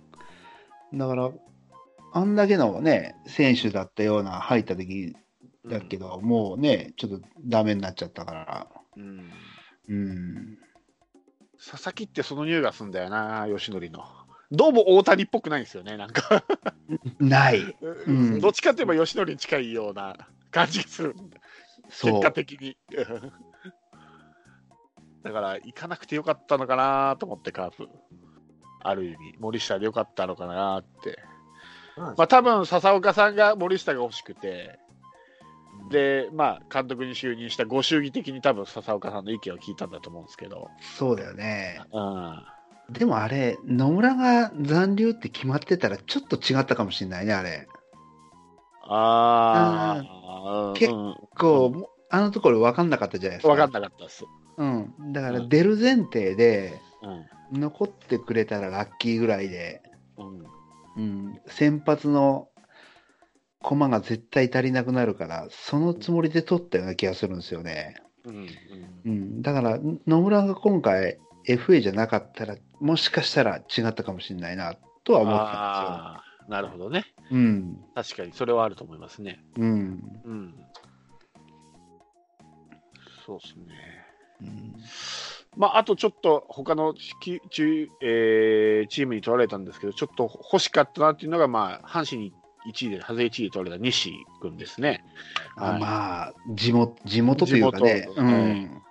[0.94, 1.32] だから、
[2.16, 5.14] あんだけのね、選手だったような入った時い。
[5.68, 8.66] だけど、もうね、ちょっとダメになっちゃったから。
[8.96, 9.30] うん
[9.88, 10.58] うん。
[11.62, 14.02] 佐々木ってその匂いがするんだよな、吉典の。
[14.50, 16.42] どうも大谷っぽくないんですよね、なんか。
[17.20, 17.60] ない。
[18.08, 20.16] んどっちかといえば吉典に近いような
[20.50, 21.14] 感じがする。
[22.00, 22.32] 結果。
[22.32, 22.78] 的に。
[25.22, 27.90] だから、行かなくてよかったのかなと思って、カープ。
[28.80, 31.18] ある意味、森下でよかったのかなって。
[31.96, 34.78] まあまあ多分笹岡さんが森下が欲しくて、
[35.90, 41.80] で、まあ監督に就任したご祝儀的に多分笹岡さんの意見を聞いたんだと思うんですけど、そうだよね。
[41.92, 42.42] うん、
[42.92, 47.68] でもあれ、野村が残留って決まってたら、ちょっと違ったかもしれないね、あれ。
[48.88, 50.92] ああ、結
[51.38, 53.54] こう、あのところ分かんなかったじゃないですか。
[53.54, 54.24] 分かんなかったです。
[54.56, 55.12] うん。
[55.12, 55.48] だからうん。
[55.48, 56.80] 出る前提で、
[57.52, 57.60] うん。
[57.60, 59.82] 残ってくれたらラッキーぐらいで、
[60.18, 60.55] うん
[60.96, 62.48] うん、先発の
[63.62, 67.96] 駒が絶対足りなくなるから、そのつもりで取ったような気がするんですよね。
[68.24, 68.48] うん
[69.04, 77.00] うん、だから、野村が今回 FA じゃなかったら、もしかしたら違ったかもしれないな、とは思ってたああ、なるほどね。
[77.00, 77.16] んですよ。
[77.30, 77.84] うん。
[77.94, 79.44] 確かに、それはあると思いますね。
[79.56, 80.02] うん。
[80.24, 80.54] うん。
[83.24, 83.74] そうですね。
[84.40, 85.25] うん
[85.56, 92.32] まあ、あとちょっと他のき中、えーチームに取られたんですけど、ちょっと欲しかったなっていうのが、まあ、阪神に
[92.68, 95.04] 1位で、外れ1位で取られた西君ですね。
[95.56, 95.80] あはい。
[95.80, 98.82] まあ地元、地元というかね、地元うん、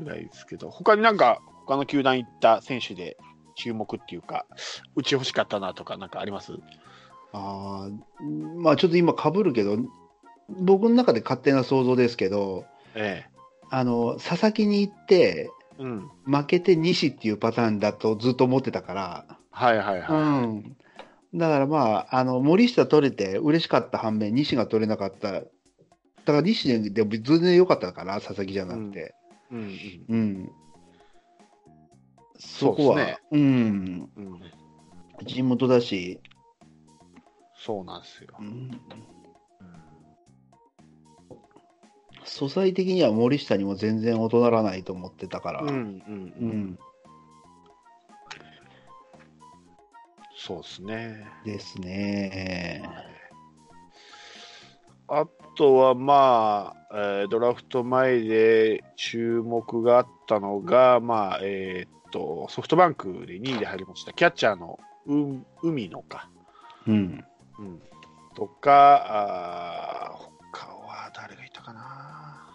[0.00, 3.16] ぐらいですけど、他になんか、他の球団行った選手で
[3.54, 4.46] 注目っていうか、
[4.96, 6.52] うち欲しかったなとか、なんかあります？
[7.32, 9.78] あーまあちょっと今かぶるけど、
[10.48, 13.24] 僕の中で勝手な想像ですけど、え
[13.76, 15.82] あの佐々木に行って、え。
[15.82, 16.08] うん。
[16.24, 20.08] 負けて西っていうパターンだとずっと思ってたから、はいはいはい。
[20.08, 20.76] うん、
[21.34, 25.50] だからまあ、あの森下取れて嬉しかった反面、西が取れなかった、だか
[26.26, 29.12] ら西でも全然良かったから、佐々木じゃなくて、
[29.50, 29.68] うんうん
[30.08, 30.52] うん、
[32.38, 34.40] そこは、そうねうん、うん。
[35.26, 36.20] 地元だし、
[37.56, 38.28] そうなんですよ。
[38.38, 38.70] うん
[42.24, 45.74] 素材的には森下にも全然劣らないと思ってたから、うんうんう
[46.40, 46.48] うん。
[46.48, 46.78] ん
[50.36, 51.26] そうですね。
[51.44, 52.82] ですね。
[55.08, 66.28] あとは、まあ、えードラフト前で注目があったのが、まあえーっとソフトバンクで2位で入りました、キャッチャーのう海野か、
[66.86, 67.24] うん。
[67.58, 67.82] うん、
[68.34, 70.33] とか、あ
[71.64, 72.50] かな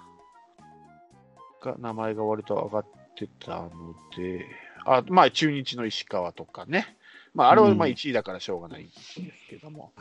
[1.62, 3.69] が名前が割と上がってたの
[4.15, 4.45] で、
[4.86, 6.98] あまあ、中日の石川とかね、
[7.34, 9.19] まあ、あれはまあうん1位だからしょうがないんです
[9.50, 9.91] けども。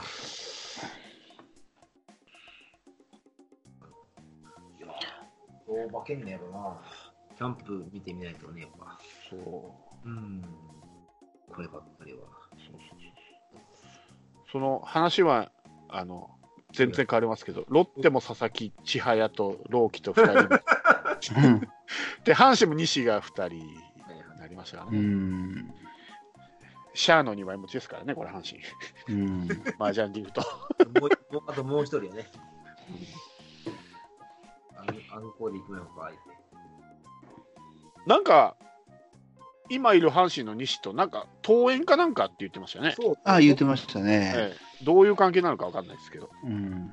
[5.66, 6.80] どう負けんねやろな。
[7.36, 8.98] キャンプ見てみないとね、やっぱ。
[9.28, 9.36] そ
[10.04, 10.42] ううん。
[11.54, 12.20] こればっかりは。
[14.50, 15.52] その話は
[15.90, 16.30] あの
[16.72, 20.48] 全然変わりますけど、ロッテも佐々木千早と朗希と2
[21.20, 21.60] 人うん
[22.24, 23.76] で 阪神も西が2人に
[24.38, 25.74] なりましたからうね、ん。
[26.94, 29.48] シャアの2枚持ちですからね、これ、阪神、うん。
[29.78, 30.40] 麻雀でいうと。
[31.00, 31.10] もう
[31.46, 32.30] あともう一人やね。
[35.10, 36.18] あの子で行くのか、相手。
[38.06, 38.56] なんか、
[39.70, 44.32] 今いる阪神の西と、なんか、登園かなんかって言ってましたよね、そうあ、言ってましたね。
[44.36, 46.92] ええどういう関係なのか分かんないですけど、うん。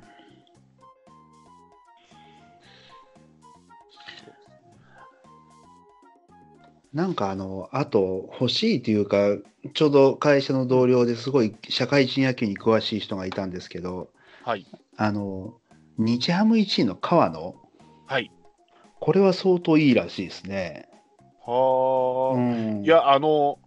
[6.93, 9.17] なんかあの、あと欲しいというか、
[9.73, 14.09] ちょうど会社の同僚ですごい社会人野球に詳しい人がいたんですけど、
[14.43, 15.55] はい、あの、
[15.97, 17.55] 日ハム1位の川野、
[18.07, 18.31] はい、
[19.01, 20.87] これは相当いいらしいですね。
[21.45, 22.83] はあ、うん。
[22.83, 23.59] い、や、あの、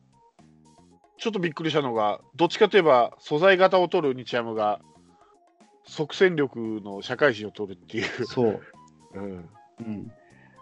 [1.19, 4.81] ちょっとびっくりしたのが、どっちかといえば、素材型を取る日ハムが、
[5.85, 8.27] 即戦力の社会人を取るっていう。
[8.27, 8.61] そう。
[9.15, 9.49] うん、
[9.81, 10.13] うん、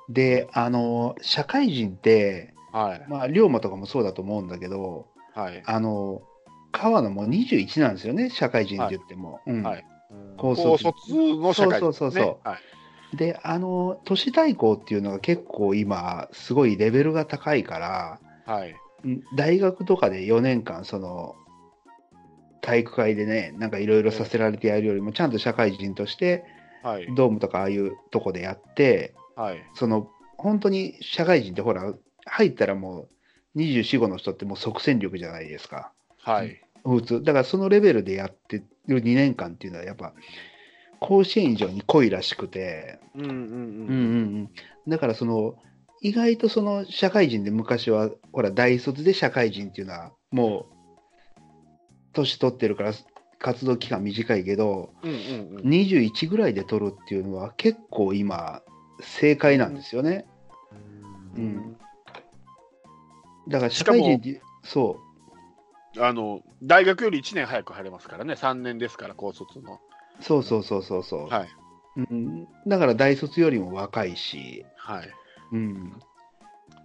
[0.09, 6.23] で、あの、社会人って、はい、まあ、龍馬とかもそうだと思うんだけど、はい、あの、
[6.73, 9.41] 川野も21なんですよね、社会人って言っても。
[9.47, 9.63] うん。
[9.63, 9.85] はい。
[10.39, 11.81] 高高卒卒の社会人ね。
[11.81, 12.49] そうそうそうそう。
[12.49, 12.59] は
[13.13, 18.77] い、で、あの、都市対抗っていうのが結構今、すごいレベルが高いから、はい、うん
[19.35, 21.35] 大学とかで4年間、その、
[22.61, 26.45] 体育会でね、なんかいろいろさせられてやるよりも、ちゃんと社会人として、
[26.83, 33.09] はい、ドームとかああいうとこでやって、はい、その、本当に社会人ってほら、入ったらも
[33.55, 35.93] う、24、5の人ってもう即戦力じゃないですか。
[36.23, 37.23] はい、普通。
[37.23, 40.13] だからそのレベルでやってる2年間っていうのはやっぱ
[41.01, 43.37] 甲子園以上に濃いらしくて、うんうんうん。
[43.37, 44.51] うんうん
[44.87, 44.91] うん。
[44.91, 45.57] だからその
[46.01, 50.77] 意外とその社会人で昔はほら大卒で社会人っていうのはもう
[52.13, 52.93] 年取ってるから
[53.39, 55.17] 活動期間短いけどうんうん
[55.59, 58.63] うん、21ぐらいで取るっていうのは結構今
[59.01, 60.27] 正解なんですよね。
[61.37, 61.77] うん
[63.49, 64.99] だから社会人って、そ
[65.99, 69.81] あの大学より1年早く入れますからね、3年ですから、高卒の。
[70.21, 71.49] う、そうそうそうそうそう、はい。
[71.97, 72.49] うん。
[72.67, 75.09] だから大卒よりも若いし、はい。
[75.53, 75.93] うん。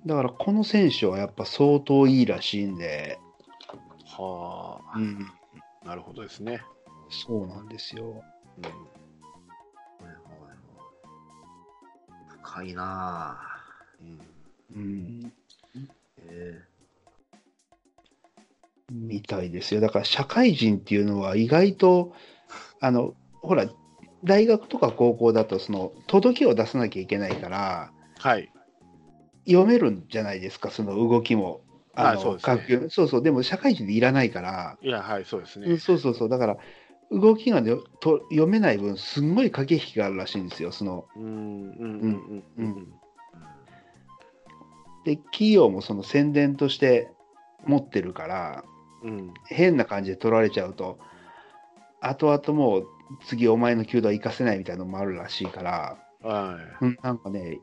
[0.06, 3.19] だからこの選手はやっぱ相当いいらしいんで、
[4.06, 5.28] はあ、うん、
[5.86, 6.62] なるほどですね。
[7.10, 8.24] そうなんですよ。
[8.58, 8.91] うん
[12.52, 14.76] 深いなぁ。
[14.76, 15.34] うんうん。
[16.17, 16.60] え
[18.91, 19.80] みたいですよ。
[19.80, 22.13] だから社会人っていうのは意外と、
[22.82, 23.69] あの、ほら、
[24.26, 28.51] 大学とか高校だと、その、届けを出さなきゃいけないから、はい。
[29.47, 31.62] 読めるんじゃないですか、その動きも。
[31.95, 35.77] のあそうですね学級そうそう、でも社会人でいらないから、いや、はい、そうですうんね。
[35.77, 36.57] そうそうそう、だから、
[37.12, 40.71] 動きが、ね、と読めない分、すんごい駆け引きがあるらしいんですよ。
[40.71, 42.93] そのうん、うん、うん、うん。
[45.03, 47.10] で、企業もその宣伝として
[47.65, 48.63] 持ってるから、
[49.03, 49.34] うん。
[49.47, 50.99] 変な感じで取られちゃうと、
[51.99, 52.88] 後々もう
[53.25, 57.60] 次お前の球団行かせないみたいなのもあるらしいから、はうんなんかね、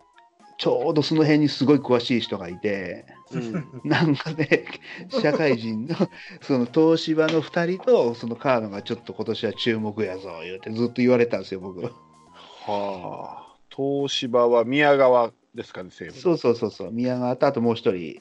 [0.59, 3.37] ちょうどその辺にすごい詳しい人がいて、い。
[3.37, 3.81] うん。
[3.85, 4.67] なんかね、
[5.23, 5.95] 社会人の
[6.43, 11.83] その東芝の2人とその川野がちょっと今年は注目やぞ言うてずっと言われたんですよ、僕。
[11.83, 11.91] は
[12.67, 13.57] あ。
[13.75, 16.13] 東芝は宮川ですかね、西武。
[16.13, 18.21] そうそうそうそう、宮川とあともう一人、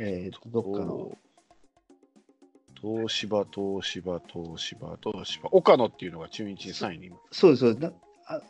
[0.00, 1.18] えーと、どっかの、
[2.80, 5.48] 東芝、東芝、東芝、東芝。
[5.52, 7.92] 岡野っていうのが中日3位にいまそうです、そうです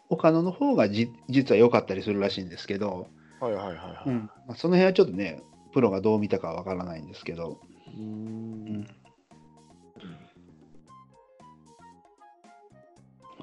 [0.09, 3.09] 岡野の方がじ実は良かったりするらしいんですけど、
[3.41, 4.09] はいはいはいはい。
[4.11, 8.87] まあ、その辺はちょっとね、プロがどう見たかわからないんですけど、うーん。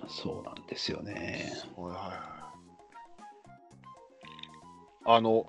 [0.08, 1.52] そうなんですよね。
[1.76, 2.32] はいはいはい。
[5.06, 5.46] あの、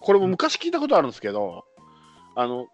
[0.00, 1.64] これも昔聞いたことあるんですけど、
[2.36, 2.66] あの、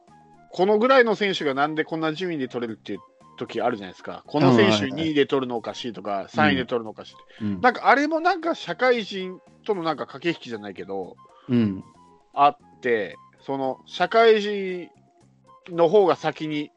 [0.51, 3.01] このぐらいの選手がなんでこんな順位で取れるっていう
[3.37, 4.23] 時あるじゃないですか。
[4.27, 7.15] この選手はいはい2位で取るのおかしいとか、3位で取るのおかしい。
[7.43, 11.17] うんなんかあれもなんか社会人とのなんか駆け引きじゃないけど、
[11.49, 11.85] うん、
[12.33, 14.89] あって、その社会人
[15.71, 16.71] の方が先に、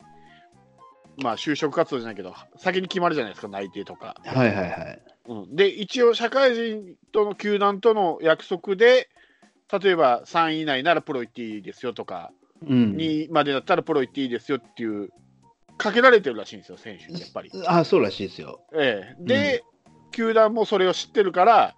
[1.22, 4.16] まあ就職活動じゃないけど、先に決まるじゃないですか、内定とか。
[4.26, 5.02] はいはいはい。
[5.28, 9.10] うん、で、一応、社会人との球団との約束で、
[9.82, 12.32] 例えば3位以内ならプロ行っていいですよとか、
[12.66, 15.10] うん、2位までだったらプロ行っていいですよっていう、
[15.78, 17.52] かけられてるらしいんですよ、選手に、やっぱり。
[17.66, 18.62] あそうらしいですよ。
[18.74, 19.64] ええ、で、
[20.12, 21.76] 球団もそれを知ってるから、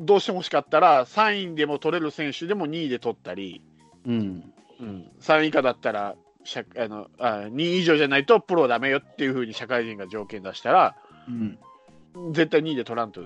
[0.00, 3.62] どうしても欲しかったら、3位でも取れる選手でも2位で取ったり、
[4.06, 10.96] うん、うん、3位以下だったら社あのあ、2位以上じゃないとプロダメよっていうふうに社会人が条件出したら、
[11.28, 11.58] うん、
[12.32, 13.20] 絶対2位で取らんと、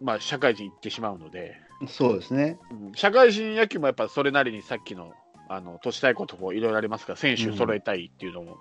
[0.00, 1.56] まあ、社会人行ってしまうので。
[1.88, 2.58] そうですね。
[2.70, 5.12] うん社会人野球もやっぱそれなりにさっきの
[5.48, 8.56] あのとしたいこともいろいろありますから、選手揃えたいっていうのも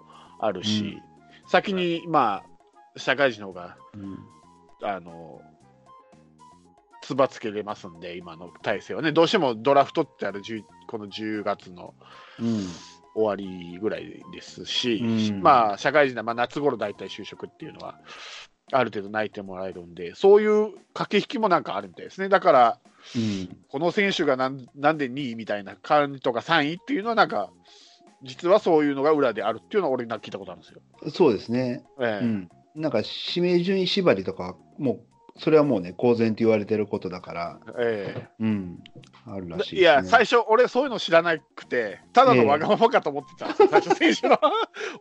[0.46, 1.02] あるし、
[1.48, 2.44] 先に、ま
[2.96, 4.18] あ、社会人の方がうん、
[4.84, 5.42] あの
[7.02, 11.94] つばつけれますんで、今の体制はね、どうしてもドラフトってある10この10月の
[12.40, 12.68] うん、
[13.14, 15.42] 終わりぐらいですし、うん。
[15.42, 18.00] まあ、社会人はまあ夏頃大体就職っていうのは、
[18.72, 22.30] ある程度泣いてもらえるんで、そういう駆け引きもなんかあるみたいですね。
[22.30, 22.80] だから
[23.16, 27.50] うん、この選手がなんなんで2位みたいな感じとか3位っていうのはなんか
[28.24, 30.82] 実はそういうのが裏であるっていうのは俺に聞いたことあるんですよ。
[31.12, 31.84] そうですね。
[32.00, 32.26] ええ。
[32.26, 33.02] うん、なんか
[33.36, 35.00] 指名順位縛りとか、もう、
[35.40, 38.80] それはもうね、公然と言われてることだから、えうん、
[39.26, 39.82] あるえらしいね。
[39.82, 44.40] いや最初俺そういうの知らなくてただのわがままかと思ってたんですよ、 最初選手の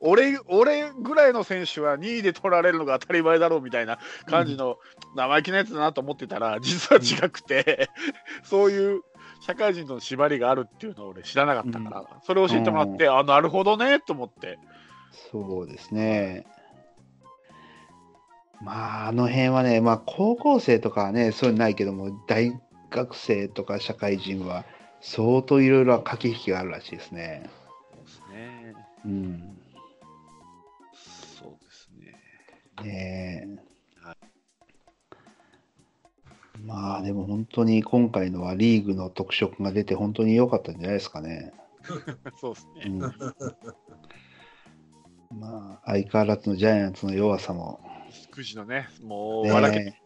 [0.00, 4.78] 俺俺ぐらいの選手は2位で取られるのが当たり前だろうみたいな感じの
[5.16, 7.90] 生意気なやつだなと思ってたら実は違くて、
[8.42, 9.02] そういう
[9.44, 14.58] 社会人との縛りがあるっていうのを俺知らなかったから、それを教えてもらって、あなるほどねと思って。
[15.32, 16.46] そうですね。
[18.60, 22.52] まあ、あの辺はね、まあ、高校生とかはね、そういうのないけども、大
[22.90, 24.64] 学生とか社会人は、
[25.00, 27.50] 相当いろいろ駆け引きがあるらしいですね。
[27.92, 28.74] そうですね。
[29.04, 29.58] うん。
[31.40, 32.84] そうですね。
[32.84, 33.71] ねえは
[36.64, 41.52] まあ、でも本当に今回のはリーグの特色が出て、本当に良かったんじゃないですかね。
[42.40, 42.82] そうですね。
[42.86, 42.88] う
[45.34, 47.80] ん、まあ、相変わらずのジャイアンツの弱さも、
[48.30, 50.02] くじのね、もう、ね笑け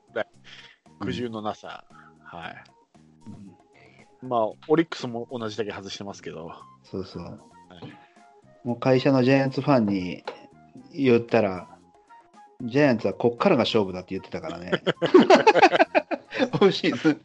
[1.01, 1.85] 苦渋のなさ、
[2.25, 2.65] はい。
[4.23, 6.53] まあ、オリックスも同じだけ外してますけど、
[6.85, 7.41] そうそう。
[8.65, 10.25] もう会社のジャイアンツファンに
[10.93, 11.69] 言ったら、
[12.63, 14.73] ジャイアンツはこっからが勝負だって言ってたからね。
[16.59, 17.21] 今シーズン。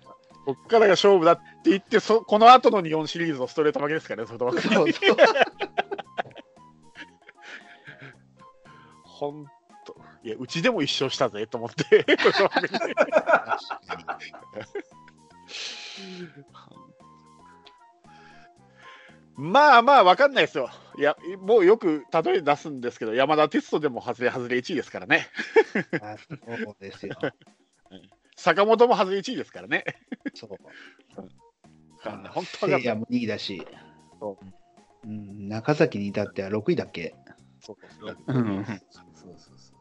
[0.47, 4.73] オこっからが勝負だって言って、そこの後の日本シリーズのストレート負けですからね、ソフトバンクに。
[4.73, 5.17] そうそう。
[9.03, 9.45] ほん
[9.85, 12.05] と、いや、うちでも一勝したぜと思って、
[19.41, 20.69] まあまあ、わかんないですよ。
[20.97, 25.27] いや、もうよく例え出すんですけど、山田哲人でも外れ外れ1位ですからね。
[26.01, 27.15] あそうですよ。
[28.41, 29.83] 坂本も外れ1位ですからね。
[30.33, 30.51] そう。
[30.51, 30.57] わ
[32.03, 33.67] かんない本当わかんない聖夜も2位だし
[34.19, 34.39] そ、
[35.03, 37.13] うん、中崎に至っては6位だっけ？
[37.59, 38.77] そうそううんそう
[39.15, 39.77] そうそう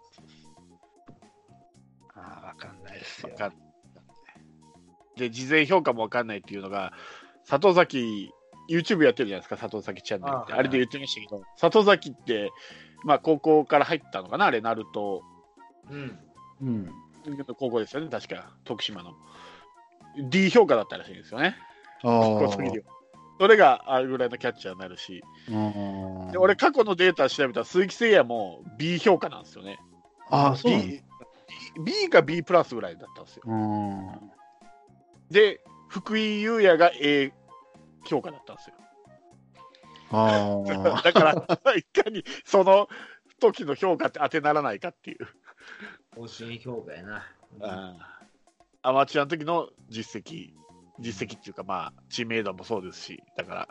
[2.15, 3.39] ああ、わかんないですよわ。
[3.39, 3.55] かん
[5.17, 6.93] で、事前評価もわかんないっていうのが、
[7.45, 8.31] 里崎、
[8.69, 10.53] YouTube やってるじゃないですか、里崎チャンネルって。
[10.53, 12.51] ああれで言ってましたけど、里崎って、
[13.05, 15.23] まあ、高校から入ったのかな、あれ、ナルト
[15.89, 16.19] うん。
[16.61, 16.93] うん。
[17.57, 19.15] 高校ですよね、確か、徳島の。
[20.29, 21.57] D 評価だったらしいんですよね、
[23.39, 26.31] それがあれぐらいのキャッチャーになるし、あ。
[26.31, 29.79] で俺、過去のデータ調べたら、鈴木誠也も B 評価なんですよね。
[30.29, 31.03] ああ、そう B,
[31.85, 33.43] B か B プラスぐらいだったんですよ。
[33.47, 34.31] うん。
[35.31, 37.33] で、福井優也が A
[38.05, 38.75] 評価だったんですよ。
[40.11, 40.63] あ
[40.97, 41.03] あ。
[41.03, 42.89] だから、いかにその
[43.41, 45.27] 時の評価って当てならないかっていう、
[46.15, 47.27] 方針評価やな。
[48.83, 50.51] アマチュアの時の実績、
[50.99, 53.69] 実績っていうか、まあ、知名度もそうですし、だから、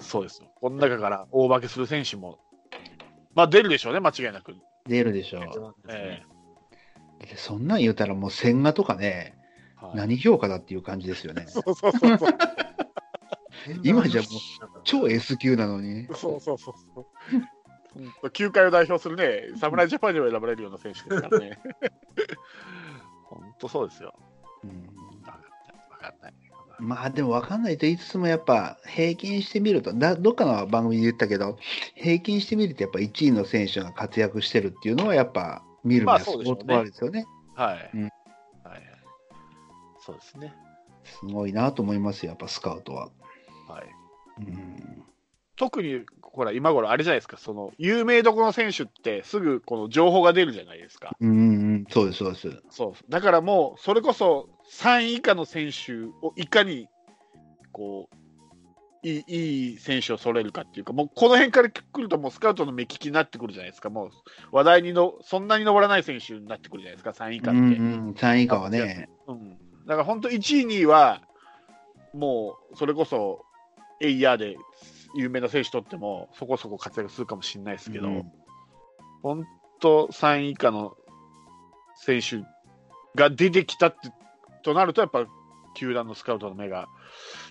[0.00, 0.48] そうですよ。
[0.60, 2.38] この中から大化けする選手も、
[3.34, 4.54] まあ、出るでしょうね、間違いなく。
[4.86, 6.22] 出るでしょえ
[7.34, 7.36] う。
[7.36, 9.38] そんなん言うたらもう千賀とかね、え
[9.84, 11.46] はい何評価だっていう感じですよね。
[11.48, 12.38] そうそうそうそう。
[13.84, 16.06] 今じゃもう超 S 級なのに。
[16.14, 17.06] そうそうそうそう。
[18.32, 21.58] 球界を代表するね、侍ジャパンにも選ばれるような選手ですからね。
[23.24, 24.14] 本当そうですよ。
[24.64, 25.42] うん分かんない。
[25.90, 26.34] 分かんない。
[26.78, 31.58] まあでも分かんないと言いつつもやっぱ平均してみるとだどっかの番組で言ったけど
[31.96, 37.26] 平均してみるとやっぱ1位の選手が活躍してるっていうのはやっぱ見るにまあは相そうでしょうね当あるですよね。
[37.54, 37.90] はい。
[37.94, 38.12] うんはい。
[39.98, 40.54] そうですね。
[41.04, 43.10] すごいなと思いますよやっぱスカウトは。
[43.66, 44.42] はい。
[44.46, 45.04] うん
[45.56, 46.04] 特に、
[46.38, 51.16] ほら、今頃あれじゃないですか、その、有名どころの選手ってすぐこの情報が出るじゃないですか。
[51.20, 51.32] うんう
[51.78, 52.62] んそうですそうです。
[52.70, 53.10] そう。
[53.10, 56.86] だからもう、それこそ3位以下の選手をいかに、
[57.72, 58.16] こう、
[59.02, 64.10] いいいい選手を揃えるかっていうか、もうこの辺から来ると、もうスカウトの目利きになってくるじゃないですか、もう
[64.52, 67.58] 話題にの、そんなに上らない選手になってくるじゃないですか、3位以下って。
[67.58, 69.08] うんうん3位以下はね。
[69.26, 71.20] うん、だから本当、1位、2位は、
[72.14, 73.44] もうそれこそ、
[74.00, 74.56] エイヤーで
[75.14, 78.32] 有名な選手とっても、そこそこ活躍するかもしれないですけど、うん
[79.22, 79.44] 本
[79.80, 80.96] 当、3位以下の
[81.96, 82.44] 選手
[83.16, 84.12] が出てきたって
[84.62, 85.26] となると、やっぱ
[85.74, 86.88] 球団のスカウトの目が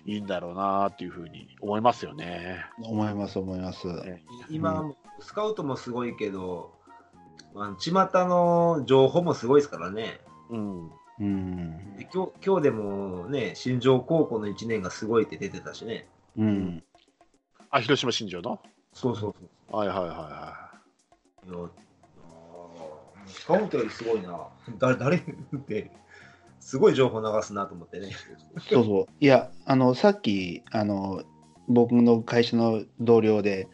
[0.05, 2.65] いいんだろうなっていうふうに思いますよね。
[2.83, 3.87] 思います思います。
[3.87, 6.73] ね今、もスカウトもすごいけど、
[7.53, 7.93] まあ、巷
[8.25, 10.19] の情報もすごいですからね。
[10.49, 16.07] うん、うんで今日今日でもね、新庄高校の1年がすごいって出てたしね。
[16.37, 16.83] うん
[17.69, 18.59] あ、広島新庄の？
[18.93, 19.75] そうそうそう。
[19.77, 20.67] はいはいはいは
[21.45, 24.47] いやあースカウトよりすごいな。
[24.77, 25.21] だ誰っ
[25.67, 25.91] て、
[26.59, 28.11] すごい情報流すなと思ってね。
[28.69, 29.05] そうそう。
[29.19, 31.23] いや、あの、さっき、あの、
[31.67, 33.67] 僕の会社の同僚で、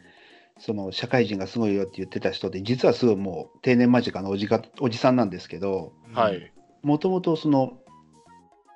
[0.58, 6.14] その社会人がすごいよって言ってた人で、実はすごいもう定年間近のおじかおじさんなんですけど、い。
[6.14, 6.52] はい。
[6.82, 7.78] もともとその、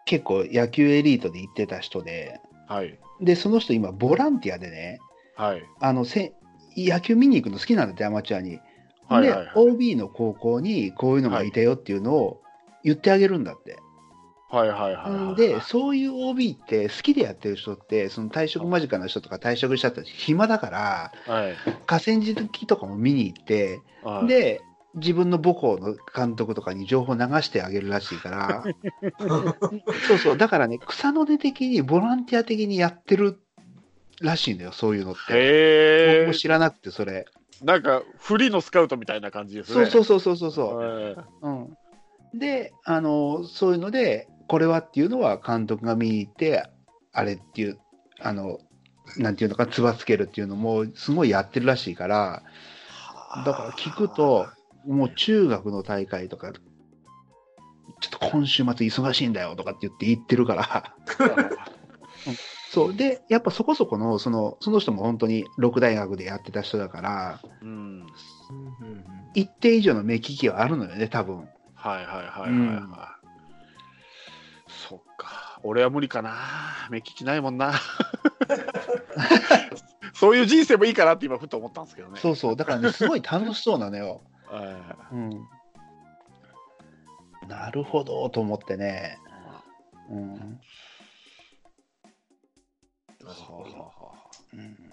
[0.06, 2.98] 結構野球エリートで行ってた人で、はい。
[3.20, 4.98] で、その人今、ボランティアでね、
[5.38, 5.62] はい。
[5.80, 6.34] あの、せ
[6.76, 8.60] 野球見に行くの好きなんだって、アマチュアに。
[9.10, 12.42] で OB の高校にこういうのがいたよっていうのを
[12.84, 13.78] 言ってあげるんだって。
[14.50, 15.36] はいはいはいはい。
[15.36, 21.54] で、そういう OB って好きでやってる人って、その退職間近な人とか退職した人暇だから、はい。
[21.86, 24.60] 河川敷とかも見に行って、はい、で、
[24.94, 28.64] 自分の母校の監督とかに情報流してあげるらしいから、
[30.08, 33.38] そうそう、だからね、草の根的に、ボランティア的にやってる
[34.20, 35.32] らしいのよ、そういうのって。
[35.32, 36.38] へえ僕も。
[36.38, 37.26] 知らなくて、それ。
[37.62, 39.86] なんか、フリーのスカウトみたいな感じですね。
[39.86, 46.68] そうそうそうそうそううん、であのそういうのでこれはっていうのは監督が見に行って
[47.12, 47.78] あれっていう
[48.20, 48.58] あの
[49.16, 52.42] なんていうのかつばつけるっていうのもすごいやってるらしいから
[53.44, 54.46] だから聞くと
[54.86, 56.52] もう中学の大会とか
[58.00, 60.94] ちょっと今週末忙しいんだよとかって言って言ってるから
[62.70, 68.06] そうでやっぱそこそこのそのその人も本当に六大学でやってた人だからうん。
[69.34, 71.48] 一定以上の目利きはあるのよね多分。
[71.74, 72.50] はいはいはいはいはい。
[72.50, 72.88] うん
[74.68, 75.60] そっか。
[75.62, 76.36] 俺は無理かな。
[76.90, 77.72] 目利きないもんな。
[80.14, 82.20] そういう人生もいいかなって今、ふと思ったんですけどね。
[82.20, 84.22] そうそう、だからね、すごい楽しそうなのよ。
[84.46, 85.30] はうん。
[87.48, 89.18] なるほどと思ってね。
[90.10, 90.60] うん。
[93.32, 94.12] いはあは
[94.54, 94.92] うん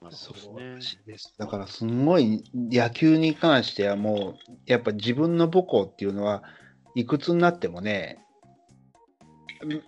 [0.00, 0.76] あなるそほどね。
[0.76, 1.34] うです。
[1.38, 6.42] だからすごい野球に関してはもうやっぱ自分の母校っていうのは
[6.94, 8.18] いくつになってもね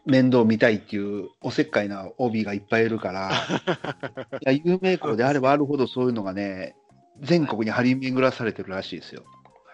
[0.05, 3.31] 面倒見たいっていうおせっかいな OB がいっぱいいるから
[4.43, 6.75] いや有名校であればあるほどそういうのがね
[7.21, 9.23] 全国に張り巡らされてるらしいですよ。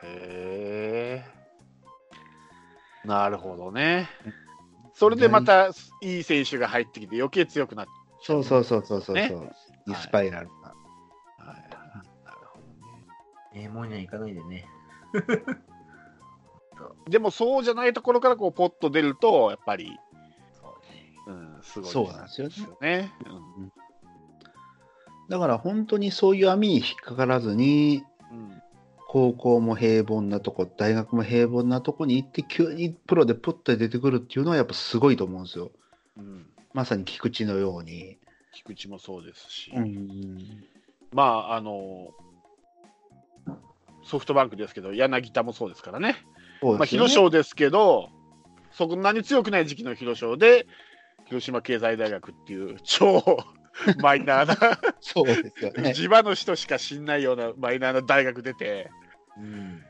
[0.03, 1.25] へ
[3.05, 3.07] え。
[3.07, 4.09] なるほどね。
[4.97, 5.69] それでまた
[6.01, 7.87] いい選手が入ってきて余計強くなっ
[8.23, 9.53] そうそうそうそうそうそう、ね。
[9.87, 10.75] いいスパイラルが。
[11.39, 11.71] はい。
[12.25, 13.05] なるほどね。
[13.55, 14.35] ええもんには行かない。
[14.35, 14.67] でね。
[17.09, 17.93] でもそうじゃない。
[17.93, 19.99] ところからこうポッと出るとやっぱり、
[20.61, 20.77] そ
[21.29, 21.41] うね。
[21.57, 21.91] うん、すごい。
[21.91, 22.49] そうなんですよ
[22.81, 23.13] ねね。
[25.29, 26.43] だから本当にそうい。
[26.43, 28.56] う網に引っかからずにうんうん
[29.17, 35.71] 高校も平凡なとこ、大学も平凡なとこに行って、急にプロでプッと出てくるっていうのはやっぱすごいと思うんですよ。
[36.19, 38.19] うん、まさに菊池のように。
[38.53, 40.63] 菊池もそうですし、ん。
[41.15, 42.09] まああの
[44.05, 46.17] ソフトバンクですけど柳田もそうですからね。
[46.63, 48.11] まあ、広商ですけど、
[48.71, 50.67] そんなに強くない時期の広商で、
[51.25, 53.23] 広島経済大学っていう超
[54.03, 55.95] マイナーな、 そうですよね。
[55.95, 58.91] 地場の人しか知んないようなマイナーな大学出て、
[59.39, 59.83] うん。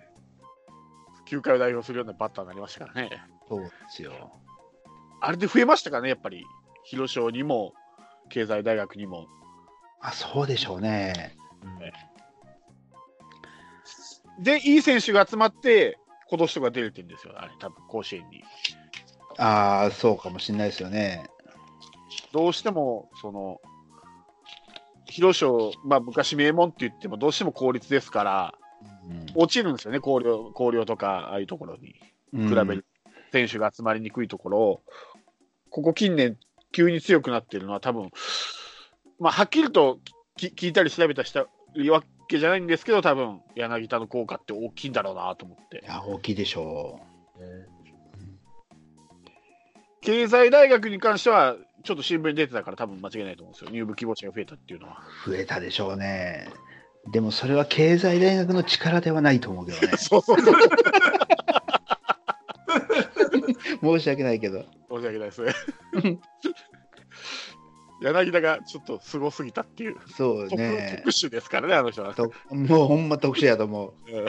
[1.27, 3.11] 球界を代表するようなバッターになりましたからね。
[3.49, 4.13] そうですよ。
[5.21, 6.45] あれで増えましたかね、やっぱり、
[6.85, 7.73] 広商にも、
[8.29, 9.27] 経済大学にも。
[10.01, 11.37] あ、そうでしょうね。
[14.39, 18.45] で、いい選手が集まって、今年とか出れてるんですよ、あれ、多分甲子園に。
[19.39, 21.27] ああ、そうかもしれないですよね。
[22.33, 23.61] どうしても、その、
[25.07, 28.55] 広商、まあ、昔名門って言っても、どうしても公立ですから、
[29.35, 31.95] 落ちるんですよね、広陵広陵とか、ああいうところに
[32.33, 32.87] うん比べる、
[33.33, 34.83] 選手が集まりにくいところを、
[35.71, 36.39] ここ近年、
[36.73, 38.11] 急に強くなってるのは、多分
[39.19, 39.99] まあはっきりと
[40.37, 41.47] き聞いたり調べたりした
[41.91, 45.87] わけじゃないんですけど、多分柳田の効果って大きいんだろうなと思ってい。
[45.87, 47.01] や、大きいでしょ
[47.39, 47.67] ね
[50.03, 55.03] 経済大学に関しては、ちょっと新聞に出てたから、多分間違いないと思うんですよ、入部希望者が増えたっていうのは。
[55.27, 55.31] う。
[55.31, 56.49] 増えたでしょうね。
[57.09, 59.89] でもそれは経済大学の力ではないと思うけどね。
[59.99, 60.55] そうそうそう、
[63.99, 64.65] 申し訳ないけど。
[64.91, 65.53] 申し訳ないですね。
[68.03, 70.97] 柳田がちょっとすごすぎたっていう、そう特ね。
[70.99, 72.15] 特殊ですからね、あの人は。
[72.15, 74.13] ともうほんま特殊やと思う。
[74.13, 74.27] うん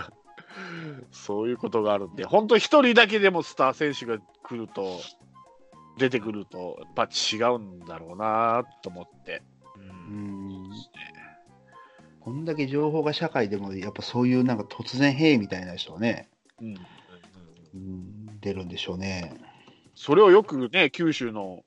[1.12, 5.00] そういうことがあるんで、本当、一人だけでもスター選手が来ると、
[5.98, 9.44] 出てくると、やっぱ違うんだろうなと思って。
[9.76, 10.70] うん
[12.28, 16.28] こんだけ情報が社会でもやっぱそういうなんか突然変異みたいな人はね、
[16.62, 16.78] うん、
[17.74, 19.34] うん、出るんでしょうね。
[19.96, 21.64] それをよくね、九州の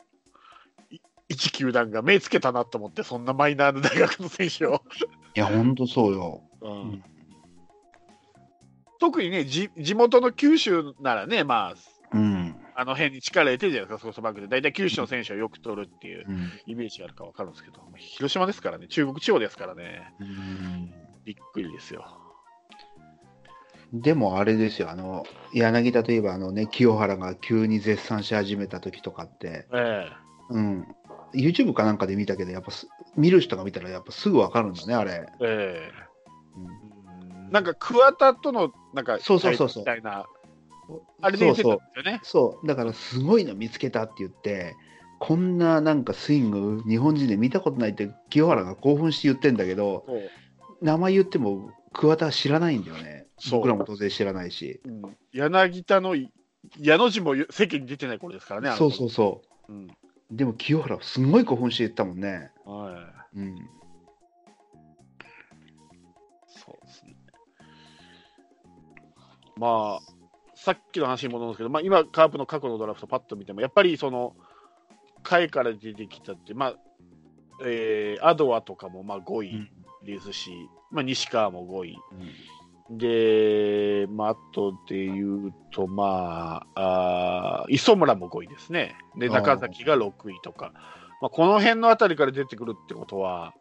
[0.90, 0.98] い
[1.30, 4.82] 一球団が目つけたなと思って、そんなマイナーな大学の選手を。
[5.34, 6.42] いや、ほんとそうよ。
[6.60, 7.04] うんん
[9.00, 11.74] 特にね地、地元の九州ならね、まあ、
[12.12, 12.54] うん。
[12.74, 14.48] あの辺に力入れてるじゃないですか、ソフトバンクで。
[14.48, 16.50] 大体九州の選手をよく取るっていううん。
[16.66, 20.92] イメージがあるか分かるんですけど、広島ですからね、中国地方ですからね、うん。
[21.24, 22.04] びっくりですよ。
[23.92, 30.08] でもあれですよ、あの、柳田といえばあのね、清原が急に絶賛し始めた時とかって、え
[30.48, 30.86] うん。
[31.34, 35.26] YouTube かなんかで見たけど、やっぱす見る人が見たらやっぱすぐわかるんだね、あれ。
[35.40, 35.92] ええ。
[36.56, 37.48] うん。
[37.48, 39.82] えなんか桑田とのなんかそうそうそうそう。
[39.82, 40.26] みたいな、
[41.20, 42.20] あれでたんですよね。
[42.22, 44.76] そう、だからすごいの見つけたって言って、
[45.18, 50.30] こんななんかスイング、日本人で見たことないって清原が興奮して言ってんだけど、そう
[50.82, 53.26] 名前言っても桑田は知らないんだよね。
[53.38, 54.80] そう僕らも当然知らないし。
[54.84, 56.16] うん柳田の
[56.78, 58.70] 矢の字も世間に出てない頃ですからね。
[58.76, 59.90] そうそうそうんう。
[60.30, 62.50] でも清原すごい興奮して言ったもんね。
[62.64, 63.56] はうん。
[63.56, 63.62] い、
[66.46, 67.16] そうですね。
[69.56, 70.09] まあ、
[70.62, 74.36] さっきの話に戻るんですけど、まあ、今、カープの過去のドラフト、パッと見ても、やっぱりその、
[75.22, 76.74] 下位から出てきたって、まあ、
[77.64, 79.70] えーアドアとかもまあ5位
[80.04, 80.50] ですし、
[80.90, 81.98] まあ、西川も5位。
[82.90, 88.96] で、まあ、あとで言うと、まあ、あー磯村も5位ですね。
[89.16, 90.72] で、中崎が6位とか。
[91.22, 93.54] まあ、この辺のあたりから出てくるってことは、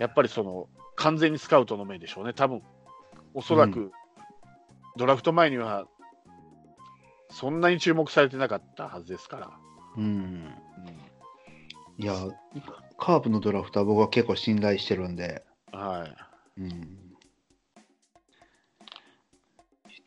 [0.00, 2.32] やっぱりその、完全にスカウトの目でしょうね。
[2.32, 2.62] 多分、
[3.34, 3.92] おそらく、
[4.96, 5.86] ドラフト前には、
[7.30, 9.50] そんなに注目されてなかったはずですから。
[9.96, 10.04] うん。
[10.04, 10.54] うん
[11.98, 12.14] いや、
[12.98, 16.06] カープのドラフトは僕は結構信頼してるんで、は
[16.58, 16.60] い。
[16.62, 16.98] うん。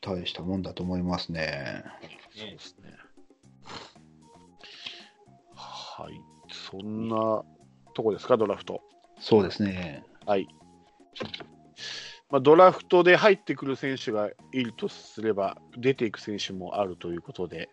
[0.02, 1.84] 大したもんだと思いますね。
[2.36, 2.92] そうですね。
[5.56, 6.22] はい。
[6.52, 7.44] そんな
[7.94, 8.82] とこですか、ドラフト。
[9.20, 10.04] そうですね。
[10.26, 10.48] はい。
[12.32, 17.69] まあ、ドラフトで入ってくる選手がいるとすれば、出ていく選手もあるということで、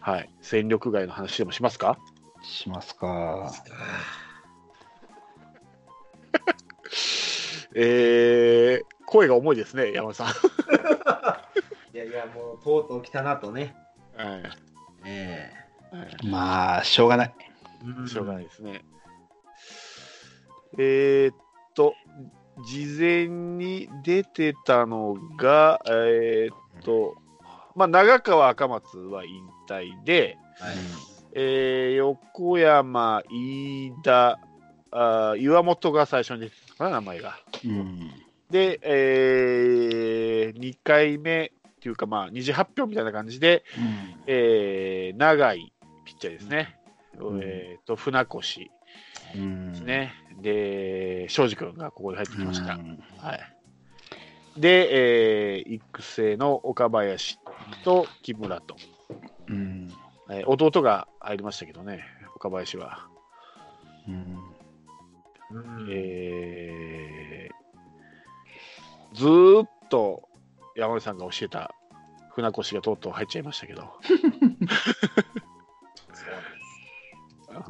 [0.00, 0.30] はい。
[0.42, 1.98] 戦力外の話でもしますか？
[2.42, 3.50] しますか。
[7.74, 10.28] えー、声が重いですね、山田さん。
[11.94, 13.74] いやいや、もうとうとう来たなとね。
[14.16, 14.42] はい
[15.04, 15.52] え
[15.92, 17.34] はいまあ、しょうがない。
[18.04, 18.84] えしょうがないですね。
[20.78, 21.36] えーっ
[21.74, 21.94] と、
[22.64, 27.16] 事前に出てたのが、えーっと、
[27.74, 30.74] まあ、長川赤松は引退で、はい。
[31.38, 34.38] えー横山、飯田、
[34.90, 37.38] あー岩本が最初に出てたのかな、名前が。
[37.64, 38.10] うん。
[38.50, 41.50] で、え2回目っ
[41.80, 45.72] ていうか、まあ、二次発表みたいな感じで、うんえー長い
[46.06, 46.78] ピッチャーですね。
[47.18, 48.75] うんえーと、船越うん
[49.72, 50.14] ですね。
[50.40, 52.74] で、庄司君がここに入ってきました。
[52.74, 53.40] うんはい。
[54.60, 57.38] で、えー育成の岡林
[57.84, 58.76] と木村と、
[59.48, 59.92] うん
[60.30, 62.04] えー弟が入りましたけどね、
[62.36, 63.06] 岡林は。
[64.08, 64.36] うん
[65.50, 67.56] うんえー
[69.16, 70.28] ずーっと
[70.74, 71.74] 山根さんが教えた
[72.34, 73.92] 船越がとうとう入っちゃいましたけど。
[76.12, 77.64] そ う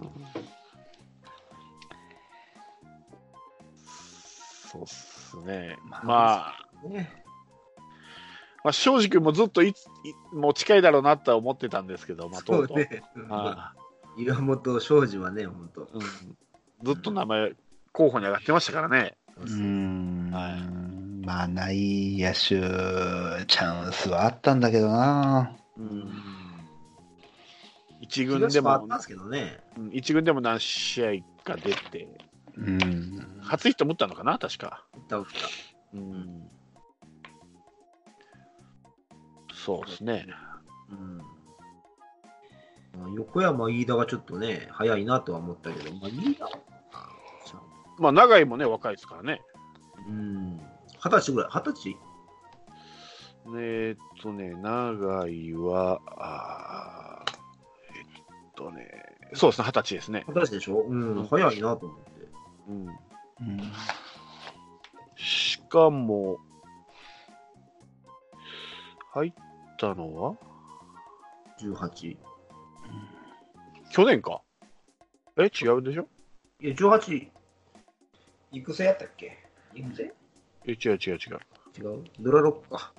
[4.85, 5.77] っすね。
[5.89, 6.53] まあま
[6.85, 7.25] あ、ね
[8.65, 12.67] まあ、庄司君もずっといついもう近いだろうなとは思ってたんですけど、まあ、ととう。
[12.67, 13.03] そううね。
[13.31, 13.75] あ
[14.19, 15.83] 岩本庄司はね、本当。
[15.83, 16.01] うん、
[16.83, 17.53] ずっと名前
[17.93, 19.17] 候補に上がってましたからね。
[19.39, 25.53] うんはいまあ、内野手、チャンスはあったんだけどな。
[25.77, 26.11] うん、
[28.01, 28.89] 一軍東でも
[29.93, 31.11] 一軍でも何試合
[31.45, 32.09] か出て、
[32.57, 33.41] うん。
[33.43, 34.85] 初ヒット打ったのかな、確か。
[34.95, 35.31] 打った打った。
[35.95, 36.51] うん、
[39.55, 40.27] そうですね。
[40.91, 41.19] うん。
[41.19, 41.25] ま
[43.07, 46.49] あ横山、飯田がちょっとね、早いなとは思ったけど、まあ、飯田
[47.99, 49.41] まあ、長井もね、若いですからね。
[50.07, 50.59] うん。
[50.59, 51.97] 二十歳ぐらい、二十歳？
[53.59, 58.89] えーっとね、長井は、あーえっとね、
[59.35, 60.25] そうですね、二十歳ですね。
[60.29, 60.83] 二十歳でしょ？
[60.83, 62.16] うん、早いなと思って。
[62.69, 62.97] うん、うん
[65.17, 66.39] しかも、
[69.13, 69.33] 入っ
[69.79, 70.37] たのは
[71.59, 72.17] ？18。
[73.91, 74.43] 去年か。
[75.39, 76.07] え、違うでしょ？
[76.61, 77.29] いや、18、
[78.53, 79.37] 育成やったっけ？
[79.75, 80.13] 育成
[80.67, 81.19] え、違う違う違う。
[81.79, 82.05] 違う？
[82.21, 82.93] ドラロックか。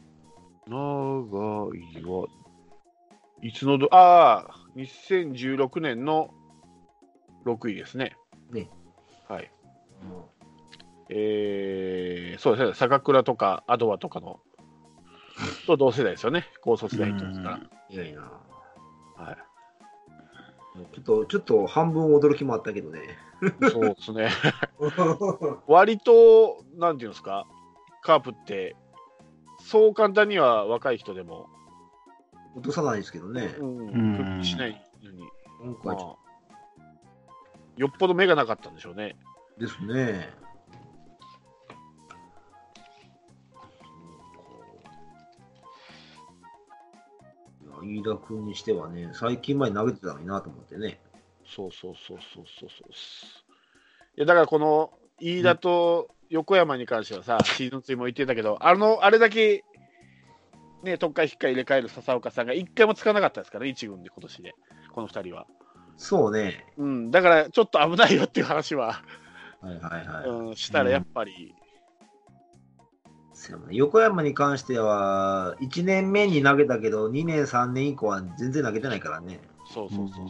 [0.67, 0.75] 長
[1.75, 2.27] 井は、
[3.41, 6.33] いつのど、ああ、2016年の
[7.45, 8.15] 6位ですね。
[8.51, 8.69] ね。
[9.27, 9.51] はい。
[11.09, 14.39] うんえー、そうですね、坂倉とかアドワとかの、
[15.65, 18.21] と同世代ですよね、高卒代ですかいやいや。
[19.17, 19.23] ら。
[19.23, 19.37] はい。
[20.93, 23.01] ちょっと、ちょっと半分驚きもあったけどね。
[23.71, 24.29] そうですね。
[25.67, 27.47] 割と、なんていうんですか、
[28.01, 28.75] カープって、
[29.59, 31.49] そう簡単には若い人でも、
[32.55, 33.55] 落とさないですけどね。
[33.59, 35.23] うん、しないのに、
[35.83, 35.95] まあ、
[37.75, 39.15] よっぽど目がなかったんでしょうね。
[39.59, 40.29] ですね。
[47.87, 50.99] 飯田君にしてはね、最近前に投げてたのになと思ってね。
[51.45, 52.91] そうそうそうそうそうそう。
[54.17, 59.63] いやだからこの飯田と横山に関してはさ、シーズン2も言ってたけど、あのあれだけ、
[60.83, 64.55] ね、特会引っか入れ替える笹岡さんが一回も使わなかったですからね、1軍で今年で、
[64.93, 65.47] この2人は。
[65.97, 66.65] そうね。
[66.77, 69.01] うん、だからちょっと危ないよっていう話は、
[69.61, 70.29] はいはいはい。
[70.29, 71.55] うん、したらやっぱり、
[73.47, 79.39] そうやな横山に関しては、1年目に投げたけど、2年、3年以降は全然投げてないからね。
[79.73, 80.27] そうそうそうそう。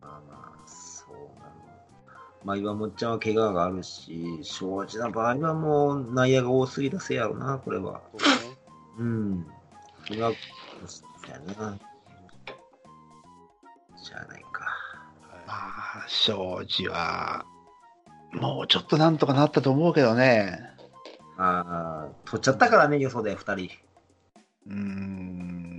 [0.00, 1.52] まあまあ、そうなの。
[2.44, 8.00] まあ、岩本ちゃんは怪我があるし、庄司の場合はもう内野が多すぎたせいやろな、これは。
[8.12, 8.56] そうね
[8.98, 9.46] うん。
[10.08, 10.32] 怪我、
[10.86, 11.78] そうやな。
[14.04, 14.64] じゃあないか。
[14.64, 15.52] はいま
[16.04, 17.44] あ、庄司は、
[18.32, 20.58] もうちょっとなんとかなったと思うけどね。
[21.38, 23.70] ああ、取っちゃったからね、予想で2人。
[24.66, 25.71] うーん